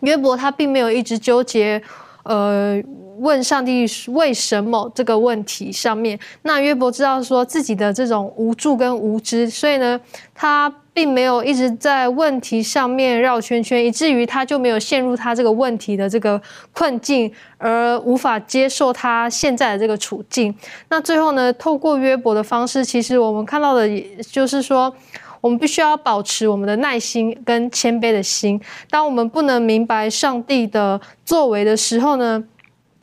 [0.00, 1.80] 约伯他并没有一直纠结，
[2.28, 2.80] 呃。
[3.20, 10.00] 问上帝为什么这个问题上面，那约伯知道说自己的这种无助跟无知，所以呢，
[10.32, 16.40] 他并没有一直在问题上面绕圈圈，以至于他就没有陷入他这个问题的这个
[16.72, 20.54] 困境，而无法接受他现在的这个处境。
[20.88, 23.88] 那最后呢，透过约伯的方式，其实我们看到的，
[24.30, 24.94] 就是说，
[25.40, 28.60] 我们必须要保持我们的耐心跟谦卑的心。
[28.90, 32.42] 当我们不能明白上帝的作为的时候呢？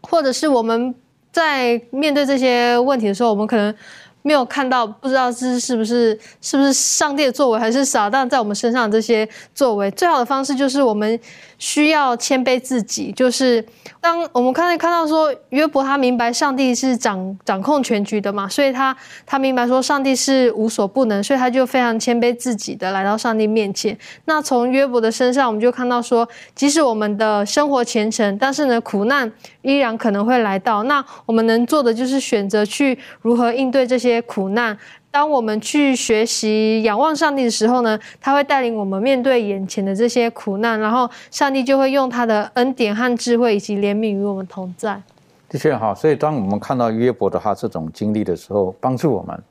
[0.01, 0.93] 或者是我们
[1.31, 3.73] 在面对这些问题的时候，我们可能
[4.21, 9.89] 没有看到，不知道是是不是是不是上帝的作为，还是撒旦在我们身上这些作为。
[9.91, 11.19] 最好的方式就是我们。
[11.57, 13.65] 需要谦卑自己，就是
[14.01, 18.95] 当我们看到看到说约伯他明白上帝是掌掌控全局的嘛，所以他
[19.25, 23.97] 他明白说上帝是无所不能，所以他就非常谦卑自己的来到上帝面前。
[24.25, 29.31] 那从约伯的身上，我们就看到说，即使我们的生活虔诚，但是呢苦难
[29.61, 30.83] 依然可能会来到。
[30.83, 34.77] 那我们能做的就是选择去如何应对这些苦难。
[35.15, 45.01] 当我们去学习仰望上帝的时候呢，他会带领我们面对眼前的这些苦难，然后上帝就会用他的恩典和智慧以及怜悯与我们同在。
[45.47, 49.41] 的确哈，所以当我们看到约伯的他这种经历的时候，帮助我们，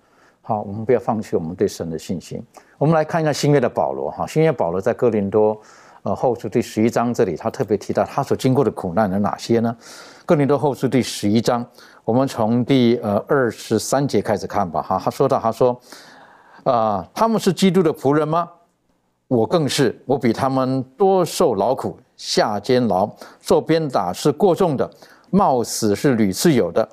[0.43, 2.43] 好，我们不要放弃我们对神的信心。
[2.77, 5.59] 我们来看一下新约的保罗哈，新约保罗在哥林多
[6.05, 9.75] 呃后书第十一章这里，他特别提到他所经过的苦难有哪些呢？
[10.27, 11.67] 哥林多后书第十一章，
[12.05, 15.81] 我们从第呃二十三节开始看吧哈，他说到他说，
[16.65, 18.47] 啊，他们是基督的仆人吗？
[19.29, 23.09] 我更是，我比他们多受劳苦，下监牢，
[23.41, 24.89] 受鞭打是过重的。
[25.31, 26.87] 冒死是屡次有的，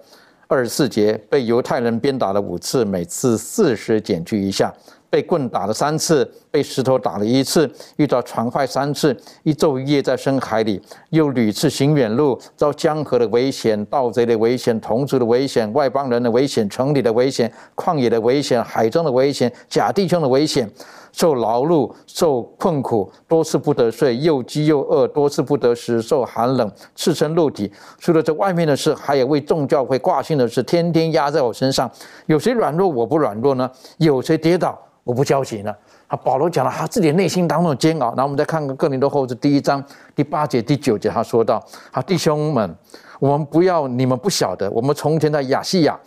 [0.47, 4.73] 二十四节被犹太人鞭打了五次，每次四十减去一下；
[5.11, 20.67] 被棍打了三次，被石头打了一次，遇到船坏三次，一昼夜在深海里，又屡次行远路，遭江河的危险、盗贼的危险、同族的危险、外邦人的危险、城里的危险、旷野的危险、海中的危险、假弟兄的危险。
[21.11, 27.69] 受劳碌，受困苦，多次不得睡，又饥又饿，多次不得食，受寒冷，赤身露体。
[27.99, 31.91] 除了这外面的事，还有为众教会挂心的事，天天压在我身上。
[32.27, 33.69] 有谁软弱，我不软弱呢？
[33.97, 35.75] 有谁跌倒，我不焦急呢？
[36.07, 38.07] 啊，保罗讲了他自己内心当中的煎熬。
[38.09, 39.83] 然后我们再看看哥林多后书第一章
[40.15, 42.75] 第八节、第九节，他说到：好弟兄们，
[43.19, 45.99] 我们不要你们不晓得，我们从前在亚细亚。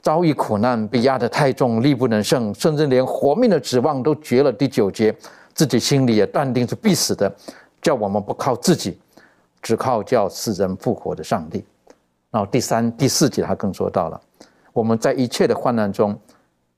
[0.00, 4.52] 遭遇苦难，被压得太重，力不能胜，甚至连活命的指望都绝了。
[4.52, 5.14] 第九节，
[5.54, 7.32] 自己心里也断定是必死的，
[7.80, 8.98] 叫我们不靠自己，
[9.62, 11.64] 只靠叫死人复活的上帝。
[12.32, 14.20] 然后第三、第四节，他更说到了，
[14.72, 16.18] 我们在一切的患难中，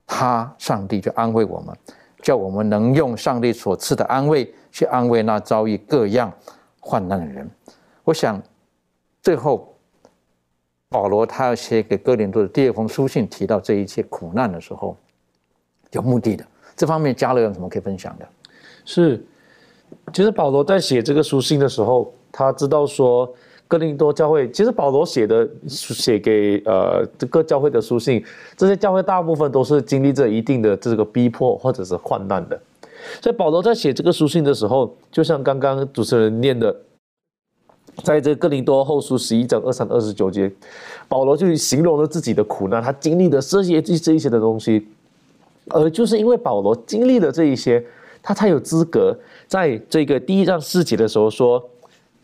[0.07, 1.77] 他上帝就安慰我们，
[2.23, 6.33] 叫我们能用上帝所赐的安慰去安慰那遭遇各样
[6.81, 7.51] 患难的人。
[8.05, 8.43] 我想，
[9.23, 9.71] 最后。
[10.91, 14.97] 保罗他要写给哥林多的第二封书信，提到这一切苦难的时候，
[15.91, 16.47] 有目的的。
[16.77, 18.29] 这方面加勒有什么可以分享的？
[18.85, 19.27] 是，
[20.13, 23.29] 其实保罗在写这个书信的时候，他知道说
[23.67, 28.25] 哥林多教会，其实保罗写的写给呃这个教会的书信，
[28.57, 32.61] 这些教会大部分都是经历着一定的这个逼迫或者是患难的。
[33.21, 36.75] 所以保罗在写这个书信的时候，就像刚刚主持人念的。
[38.03, 40.51] 在这哥林多后书十一章二三二十九节，
[41.07, 44.85] 保罗就形容了自己的苦难，他经历的这些这这一些的东西，
[45.71, 47.85] 而就是因为保罗经历了这一些，
[48.21, 51.63] 他才有资格在这个第一章四节的时候说，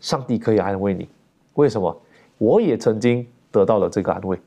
[0.01, 1.07] 上帝可以安慰你。
[1.55, 1.95] 为什么？
[2.37, 4.37] 我也曾经得到了这个安慰。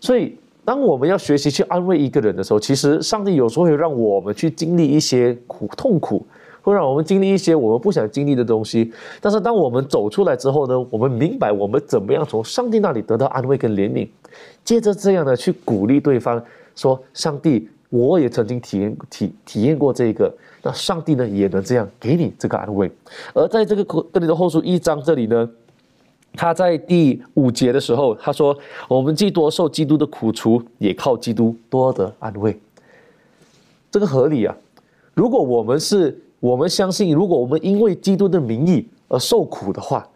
[0.00, 6.26] 所以，当我们要学习去安慰一个人的时候，其实上帝有时候会让我们去经历一些苦痛苦。
[6.62, 14.08] 会让我们经历一些我们不想经历的东西，但是当我们走出来之后呢，我们明白我们怎么样从上帝那里得到安慰跟怜悯，
[14.64, 16.42] 接着这样的去鼓励对方，
[16.74, 22.90] 说上帝，我也曾经体验体体验过这个，那上帝呢也能这样给你这个安慰。
[23.32, 25.48] 而在这个这里的后书一章这里呢，
[26.36, 28.56] 他在第五节的时候他说，
[28.86, 32.56] 我们既多受基督的苦楚，也靠基督多得安慰，
[33.90, 34.54] 这个合理啊。
[35.14, 40.06] 如果我们是我们相信，如果我们因为基督的名义而受苦的话，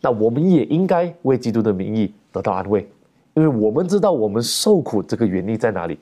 [0.00, 2.86] 那我们也应该为基督的名义得到安慰，
[3.34, 5.98] 因为我们知道我们受苦这个原因在哪里。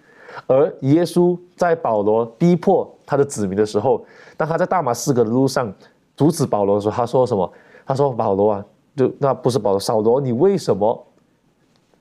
[0.47, 4.05] 而耶稣在保罗逼迫他的子民的时候，
[4.37, 5.73] 当他在大马士革的路上
[6.17, 7.53] 阻止保罗的时候，他说什么？
[7.87, 8.65] 他说：“保罗啊，
[8.99, 11.07] 就那不是保罗，扫罗，你为什么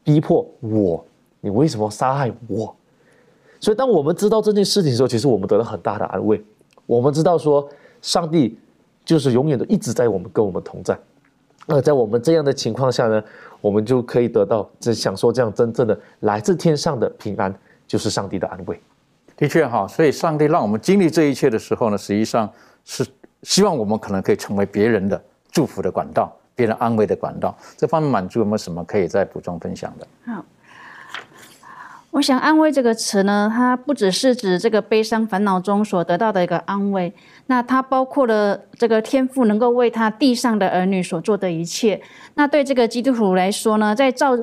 [0.04, 1.06] 逼迫我？
[1.40, 2.76] 你为什么杀害我？”
[3.62, 6.44] 所以，当我们知道这件事情的时候，其实我们得到很大的安慰。
[6.86, 7.68] 我们知道说，
[8.02, 8.58] 上帝
[9.04, 10.98] 就是永远都一直在我们跟我们同在。
[11.66, 13.24] 那在我们这样的情况下呢，
[13.60, 17.54] 我们就可以得到这享受这样真正的来自天上的平安，
[17.88, 18.80] 就是上帝的安慰。
[19.36, 22.50] 的确哈，所以上帝让我们经历这一切的时候呢，实际上
[22.86, 23.06] 是
[23.42, 25.22] 希望我们可能可以成为别人的
[25.52, 27.56] 祝福的管道，别人安慰的管道。
[27.78, 30.08] 这方面满足有没有什么可以再补充分享的？
[30.26, 30.44] 好。
[32.12, 37.14] 我想“安慰”这个词呢，它不只是指这个悲伤烦恼中所得到的一个安慰，
[37.46, 42.02] 那它包括了这个天父能够为他地上的儿女所做的一切。
[42.34, 44.36] 那对这个基督徒来说呢，在造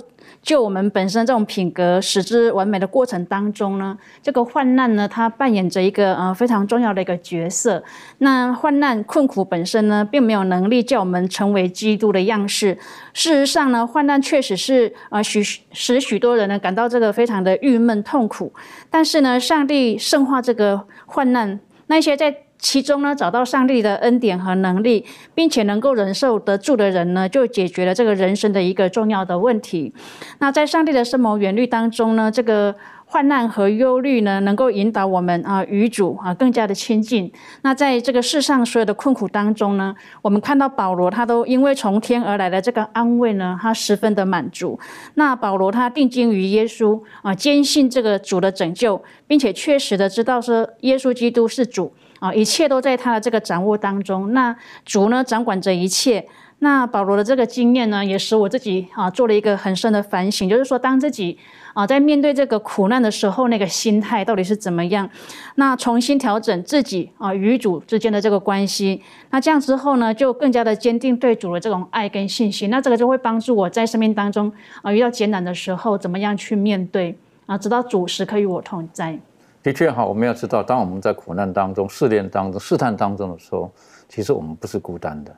[0.44, 7.82] 就我们本身这种品格使之完美的过程当中呢，这个患难呢，它扮演着一个呃非常重要的一个角色。
[8.18, 12.78] 那患难困苦本身呢，并没有能力叫我们成为基督的样式。
[13.14, 15.42] 事实上呢，患难确实是呃许
[15.72, 18.52] 使许多人呢感到这个非常的郁闷痛苦。
[18.90, 22.36] 但是呢，上帝圣化这个患难，那些在。
[22.64, 25.04] 其中呢，找到上帝的恩典和能力，
[25.34, 29.92] 并且能够忍受得住的人呢，就解决了这个人生的一个重要的问题。
[30.38, 37.30] 那在上帝的深谋远虑当中呢，这个患难和忧虑呢，能够引导我们啊与主啊更加的亲近。
[37.60, 44.80] 那在这个世上所有的困苦当中呢，我们看到保罗他都因为从天而来的这个安慰呢，他十分的满足。
[45.16, 51.92] 那保罗他定睛于耶稣啊，坚信这个主的拯救，并且确实的知道说耶稣基督是主
[52.24, 54.32] 啊，一切都在他的这个掌握当中。
[54.32, 54.56] 那
[54.86, 56.26] 主呢掌管着一切。
[56.60, 61.36] 那保罗的这个经验呢，也使我自己啊做了一个很深的反省，就是说，当自己
[61.74, 65.10] 啊在面对这个苦难的时候，那个心态到底是怎么样？
[65.56, 72.70] 那重新调整自己啊与主之间的这个关系，那这样之后呢，就更加的坚定对主的这种爱跟信心。
[72.70, 74.50] 那这个就会帮助我在生命当中
[74.80, 79.18] 啊遇到艰难的时候，怎么样去面对啊，知道主时刻与我同在。
[79.64, 83.72] 的确哈，我们要知道，当我们在苦难当中、试炼当中、试探当中的时候，
[84.10, 85.34] 其实我们不是孤单的。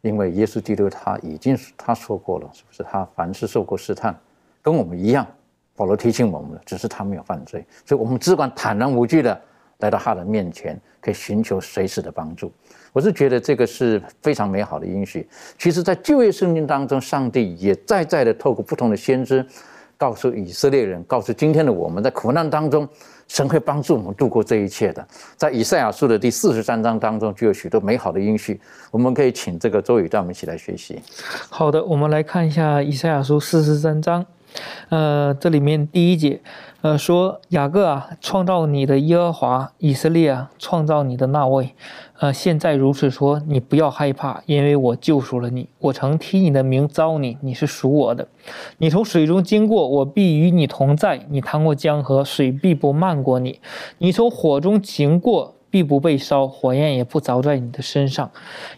[0.00, 2.82] 因为耶稣基督他已经他说过了，是不是？
[2.82, 4.18] 他凡是受过试探，
[4.60, 5.24] 跟我们一样。
[5.76, 9.40] 保罗提醒我们了，只是他没有犯罪，所以我们只管坦然无惧的
[9.78, 12.50] 来到他的面前，可以寻求随时的帮助。
[12.92, 15.28] 我是觉得这个是非常美好的应许。
[15.56, 19.46] 其实，在旧约圣经当中，上帝也在在的透过不同的先知，
[19.96, 22.88] 告诉以色列人，告诉今天的我们在苦难当中。
[23.30, 25.06] 神会帮助我们度过这一切的。
[25.36, 28.60] 在以赛亚书的第四十三章当中，就有许多美好的应许。
[28.90, 31.00] 我们可以请这个周宇带我们一起来学习。
[31.48, 34.26] 好的，我们来看一下以赛亚书四十三章。
[34.88, 36.40] 呃，这里面第一节，
[36.80, 41.72] 呃，说雅各啊，创造你的耶和华，以色列啊，创造你的那位，
[42.20, 48.28] 呃，现在如此说，你不要害怕，因为我救赎了你，我曾替你的名招你，你是属我的。
[48.76, 53.54] 你从水中经过，我必与你同在；你趟过江河，水必不漫过你；
[53.96, 55.56] 你从火中行过。
[55.72, 58.28] 必不被烧，火焰也不着在你的身上。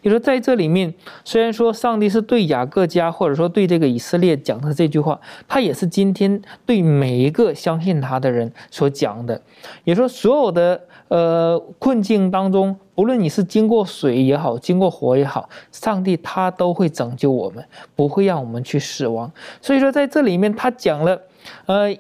[0.02, 0.92] 也说在这里面，
[1.24, 5.18] 虽然说上帝是对雅各家或者说对这个以色列讲的这句话，
[5.48, 9.40] 他也是今天对每一个相信他的人所讲的。
[9.84, 10.78] 也说所有的
[11.12, 17.62] 呃困境当中，不论你是经过水也好，经过火也好，上帝他都会拯救我们，
[17.94, 19.30] 不会让我们去死亡。
[19.60, 21.20] 所以说在这里面他讲了，
[21.66, 21.94] 呃，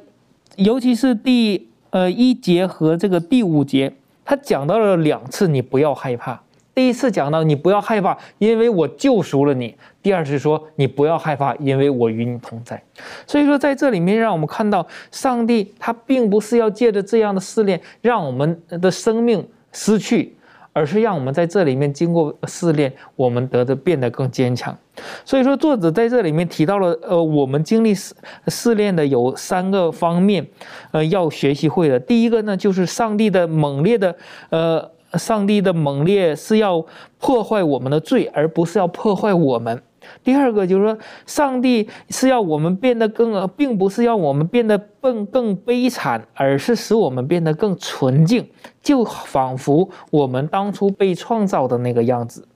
[0.56, 3.92] 尤其是第呃一节和这个第五节。
[4.24, 6.40] 他讲到了两次，你不要害怕。
[6.74, 12.82] 第一次讲到你不要害怕，因为我救赎了你；第二次说你不要害怕，因为我与你同在。
[13.26, 20.36] 所以说，在这里面让我们看到，上帝他并不是要借着这样的试炼，让我们的生命失去。
[20.74, 24.74] 而是让我们在这里面经过试炼，我们得的变得更坚强。
[25.22, 28.14] 所以说，作者在这里面提到了，呃，我们经历试
[28.46, 30.46] 试炼的有三个方面，
[30.92, 32.00] 呃，要学习会的。
[32.00, 34.16] 第一个呢，就是上帝的猛烈的，
[34.48, 36.84] 呃，上帝的猛烈是要
[37.18, 39.82] 破坏我们的罪，而不是要破坏我们。
[40.24, 48.48] 第二个就是说，上帝是要我们变得更，并不是要我们变得更更悲惨，而是使我们变得更纯净，
[48.82, 52.46] 就仿佛我们当初被创造的那个样子。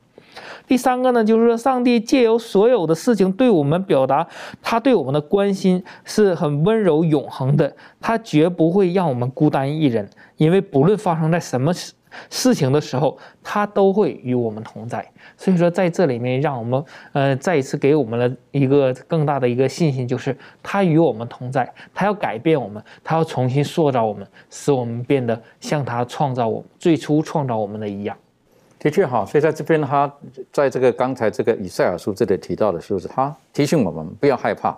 [0.67, 4.27] 第三个呢，就是说，上帝借由所有的事情对我们表达
[4.61, 11.73] 他对我们的关心，是很温柔永恒的，他绝不会让我们孤单一人，因为不论发生在什么
[12.31, 12.57] 事。
[12.57, 15.07] 情的时候，他都会与我们同在。
[15.37, 28.17] 所以说，在这里面，让我们呃再一次给我们了一个更大的一个信心，就是他与我们同在，他要改变我们，他要重新塑造我们，使我们变得像他创造我最初创造我们的一样。
[28.79, 30.11] 的确哈，所以在这边，他
[30.51, 34.75] 在这个刚才这个以赛尔书这里提到的，是不是他提醒我们不要害怕，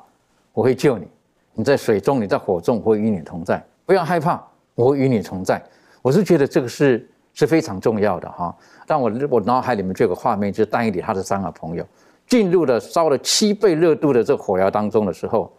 [0.52, 1.06] 我会救你。
[1.54, 3.64] 你在水中，你在火中，我会与你同在。
[3.86, 5.62] 不要害怕，我会与你同在。
[6.02, 7.08] 我是觉得这个是。
[7.38, 8.52] 是非常重要的哈，
[8.84, 11.86] 但我我脑海里面就有个画面，就是丹尼里他的三个朋友
[12.26, 15.56] 进入了烧了七倍热度的这火窑当中的时候，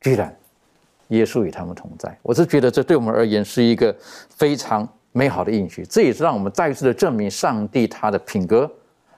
[0.00, 0.34] 居然
[1.08, 2.16] 耶稣与他们同在。
[2.22, 3.94] 我是觉得这对我们而言是一个
[4.30, 8.70] 非常美好的应许，这也是让我们再一次的证明上帝他的品格，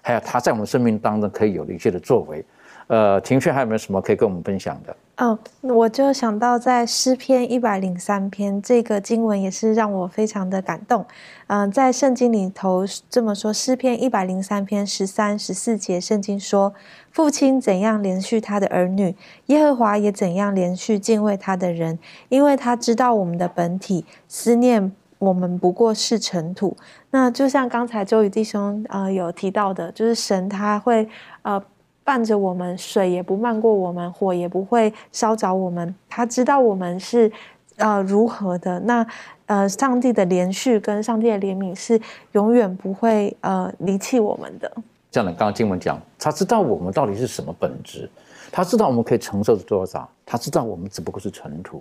[0.03, 2.45] 还有他在我们生命当中可以有一些的作为。
[2.89, 4.97] 呃，庭轩还有没有什么可以跟我们分享的？
[5.21, 11.05] 哦，我就想到在诗篇一百零三篇这个经文也是让我非常的感动。
[11.47, 16.73] 嗯，在圣经里头这么说，诗篇一百零三篇十三、十四节，圣经说
[17.13, 19.15] ：“父亲怎样连续他的儿女，
[19.49, 21.99] 耶和华也怎样连续敬畏他的人，
[22.31, 26.75] 因为他知道我们的本体，思念我们不过是尘土。”
[27.13, 31.07] 那就像刚才周宇弟兄呃有提到的，就是神他会
[31.43, 31.63] 呃。
[32.11, 35.95] 伴着我们，水也不漫过我们，火也不会烧着我们。
[36.09, 37.31] 他知道我们是
[37.77, 38.81] 呃如何的。
[38.81, 39.07] 那
[39.47, 42.01] 呃，上帝的连续跟上帝的怜悯是
[42.33, 44.69] 永远不会呃离弃我们的。
[45.09, 48.11] 这样的，刚刚经文讲，他知道我们到底是什么本质，
[48.51, 51.81] 他知道我们可以承受多少，他知道我们只不过是尘土。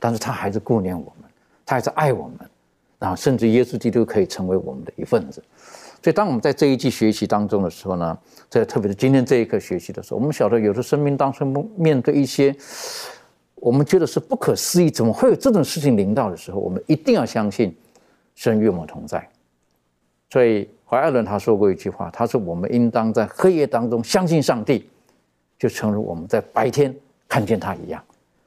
[0.00, 1.28] 但是他还是顾念我们，
[1.66, 2.48] 他还是爱我们，
[2.98, 5.44] 然后甚至耶稣基督可以成为我们的一份子。
[6.06, 8.16] 所以，当我们在这一季学习当中的时候呢，
[8.48, 12.54] 在特别是今天这一刻学习的时候，我们晓得有的生命当中面对一些
[13.56, 17.76] 我们觉得是不可思议，怎么会有这种事情临到的时候，我们一定要相信
[18.36, 19.28] 神与我们同在。
[20.30, 24.88] 所以，怀爱伦他说过一句话，他说：“我们应当在黑夜当中相信上帝，
[25.58, 26.94] 就诚如我们在白天
[27.28, 28.00] 看见他一样。”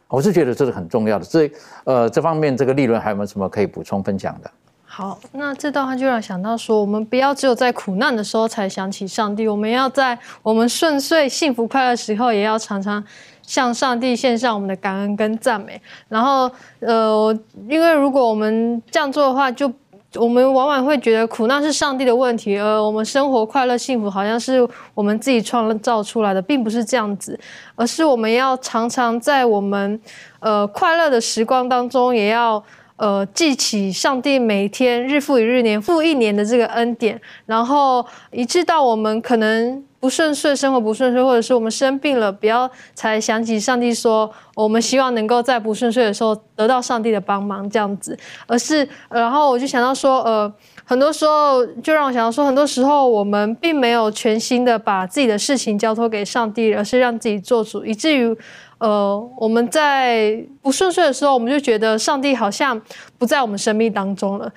[0.07, 1.25] 我是觉得这是很重要的。
[1.25, 1.51] 这
[1.83, 4.49] 呃，这方面这个利润还有没有什么可以补充分享的？
[4.91, 13.01] 好，那这段话就让想到说，我们不要只有在苦难的时候才想起上帝，我们要在我们顺遂、幸福、快乐的时候，也要常常
[13.43, 15.79] 向上帝献上我们的感恩跟赞美。
[16.09, 19.71] 然后，呃，因为如果我们这样做的话，就
[20.15, 27.39] 我们往往会觉得苦难是上帝的问题，而我们生活快乐幸福好像是我们自己创造出来的，并不是这样子，
[27.75, 30.01] 而是我们要常常在我们
[30.39, 32.61] 呃快乐的时光当中，也要
[32.99, 39.83] 呃记起上帝每天日复一日、年复一年的这个恩典，然后一直到我们可能。
[40.01, 50.53] 不顺遂，生活不顺遂，或者是我们生病了，不要才想起上帝说，我们希望能够在不顺遂的时候得到上帝的帮忙，这样子，而是，然后我就想到说，呃，
[50.85, 58.33] 很多时候就让我想到说，很多时候我们并没有全心的把自己的事情交托给上帝，而是让自己做主，以至于，
[58.79, 62.81] 呃，我们在不顺遂的时候，我们就觉得上帝好像
[63.17, 64.51] 不在我们生命当中了，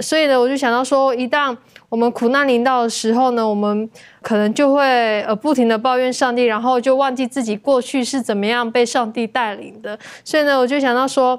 [0.00, 1.56] 所以呢，我就想到说，一旦
[1.88, 3.88] 我们苦难临到的时候呢，我们
[4.22, 9.98] 可能就会呃不停的抱怨上帝，然后就忘记自己过去是怎么样被上帝带领的。
[10.24, 11.38] 所以呢，我就想到说，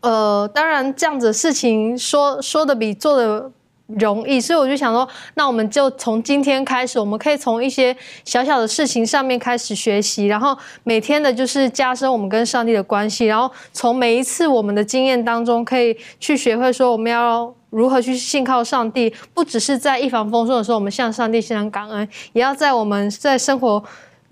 [0.00, 3.50] 呃，当然这样子事情说说的比做的
[3.86, 17.54] 容易，所以我就想说，那我们就从今天开始，我们可以从一些小小的事情上面开始学习，然后每天的就是加深我们跟上帝的关系，然后从每一次我们的经验当中，可以去学会说我们要。
[17.72, 19.10] 如何去信靠上帝？
[19.32, 23.82] 不只是在一帆风顺的时候，我们向上帝献上感恩，也要在我们在生活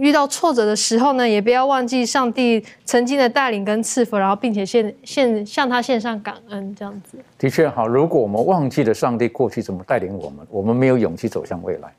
[0.01, 7.18] 遇到挫折的时候呢，也不要忘记上帝曾经的带领跟赐福，然后并且献献向他献上感恩，这样子。
[7.38, 11.92] 的确好，如果我们忘记了上帝过去怎么带领我们，我们没有勇气走向未来。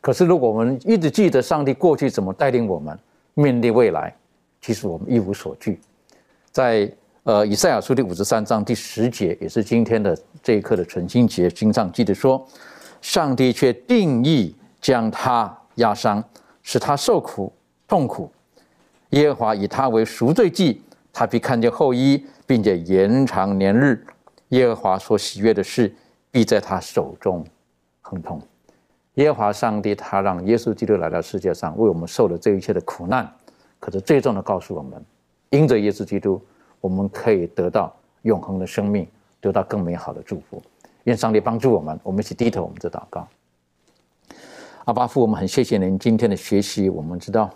[0.00, 2.96] 可是如果我们一直记得上帝过去怎么带领我们
[3.34, 4.14] 面对未来，
[4.60, 5.80] 其实我们一无所惧。
[6.52, 6.88] 在
[7.24, 12.46] 呃，以赛亚书第五十三章第十节，也是今天的这一刻的纯心节经上记得说，
[13.02, 16.22] 上帝却定义将他压伤，
[16.68, 17.50] 使他受苦
[17.86, 18.30] 痛苦。
[19.10, 24.04] 耶和华以他为赎罪祭，他必看见后裔，并且延长年日。
[24.48, 25.90] 耶和华所喜悦的事，
[26.30, 27.42] 必在他手中
[28.02, 28.38] 亨通。
[29.14, 33.26] 耶和华上帝，他让耶稣基督来到世界上，为我们受了这一切的苦难，
[33.80, 35.02] 可是最终的告诉我们，
[35.48, 36.38] 因着耶稣基督。
[36.82, 37.90] 我们可以得到
[38.22, 39.08] 永恒的生命，
[39.40, 40.62] 得到更美好的祝福。
[41.04, 43.26] 愿上帝帮助我们，我们一起低头，我们的祷告。
[44.88, 46.88] 阿巴父，我们很谢谢您今天的学习。
[46.88, 47.50] 我们知道，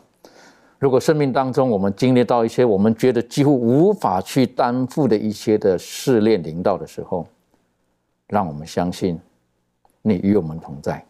[0.78, 7.26] 如果生命当中我们经历到一些我们觉得几乎无法去担负的一些的试炼临到的时候，
[8.26, 9.18] 让我们相信
[10.02, 11.02] 你与我们同在，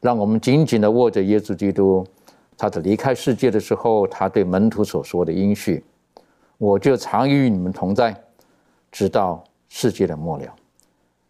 [0.00, 2.02] 让我们紧紧的握着耶稣基督，
[2.56, 5.84] 他在离开世界的时候，他对门徒所说的应许。
[6.56, 8.18] 我就常与你们同在，
[8.90, 10.46] 直到世界的末了。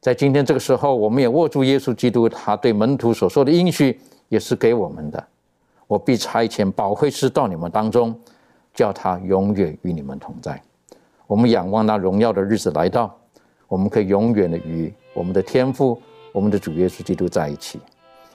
[0.07, 3.99] 在今天这个时候，我们也握住耶稣基督他对门徒所说的应许，
[4.29, 5.27] 也是给我们的。
[5.89, 8.17] 我必差遣保惠师到你们当中，
[8.73, 10.63] 叫他永远与你们同在。
[11.27, 13.13] 我们仰望那荣耀的日子来到，
[13.67, 16.01] 我们可以永远的与我们的天父、
[16.31, 17.81] 我们的主耶稣基督在一起。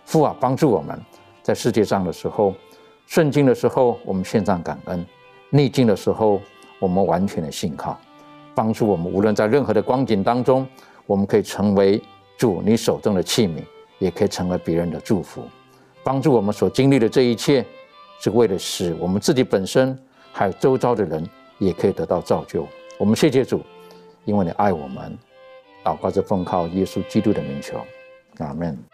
[0.03, 0.99] 父啊，帮助我们
[1.41, 2.53] 在世界上的时候，
[3.05, 5.05] 顺境的时候我们献上感恩，
[5.49, 6.41] 逆境的时候。
[6.79, 7.97] 我们完全的信靠，
[8.55, 10.67] 帮助我们，无论在任何的光景当中，
[11.11, 12.01] 我们可以成为
[12.37, 13.61] 主你手中的器皿，
[13.99, 15.43] 也可以成为别人的祝福。
[16.05, 17.65] 帮助我们所经历的这一切，
[18.21, 19.99] 是为了使我们自己本身，
[20.31, 22.65] 还有周遭的人，也可以得到造就。
[22.97, 23.61] 我们谢谢主，
[24.23, 25.17] 因为你爱我们。
[25.83, 27.77] 祷告是奉靠耶稣基督的名求，
[28.37, 28.90] 阿门。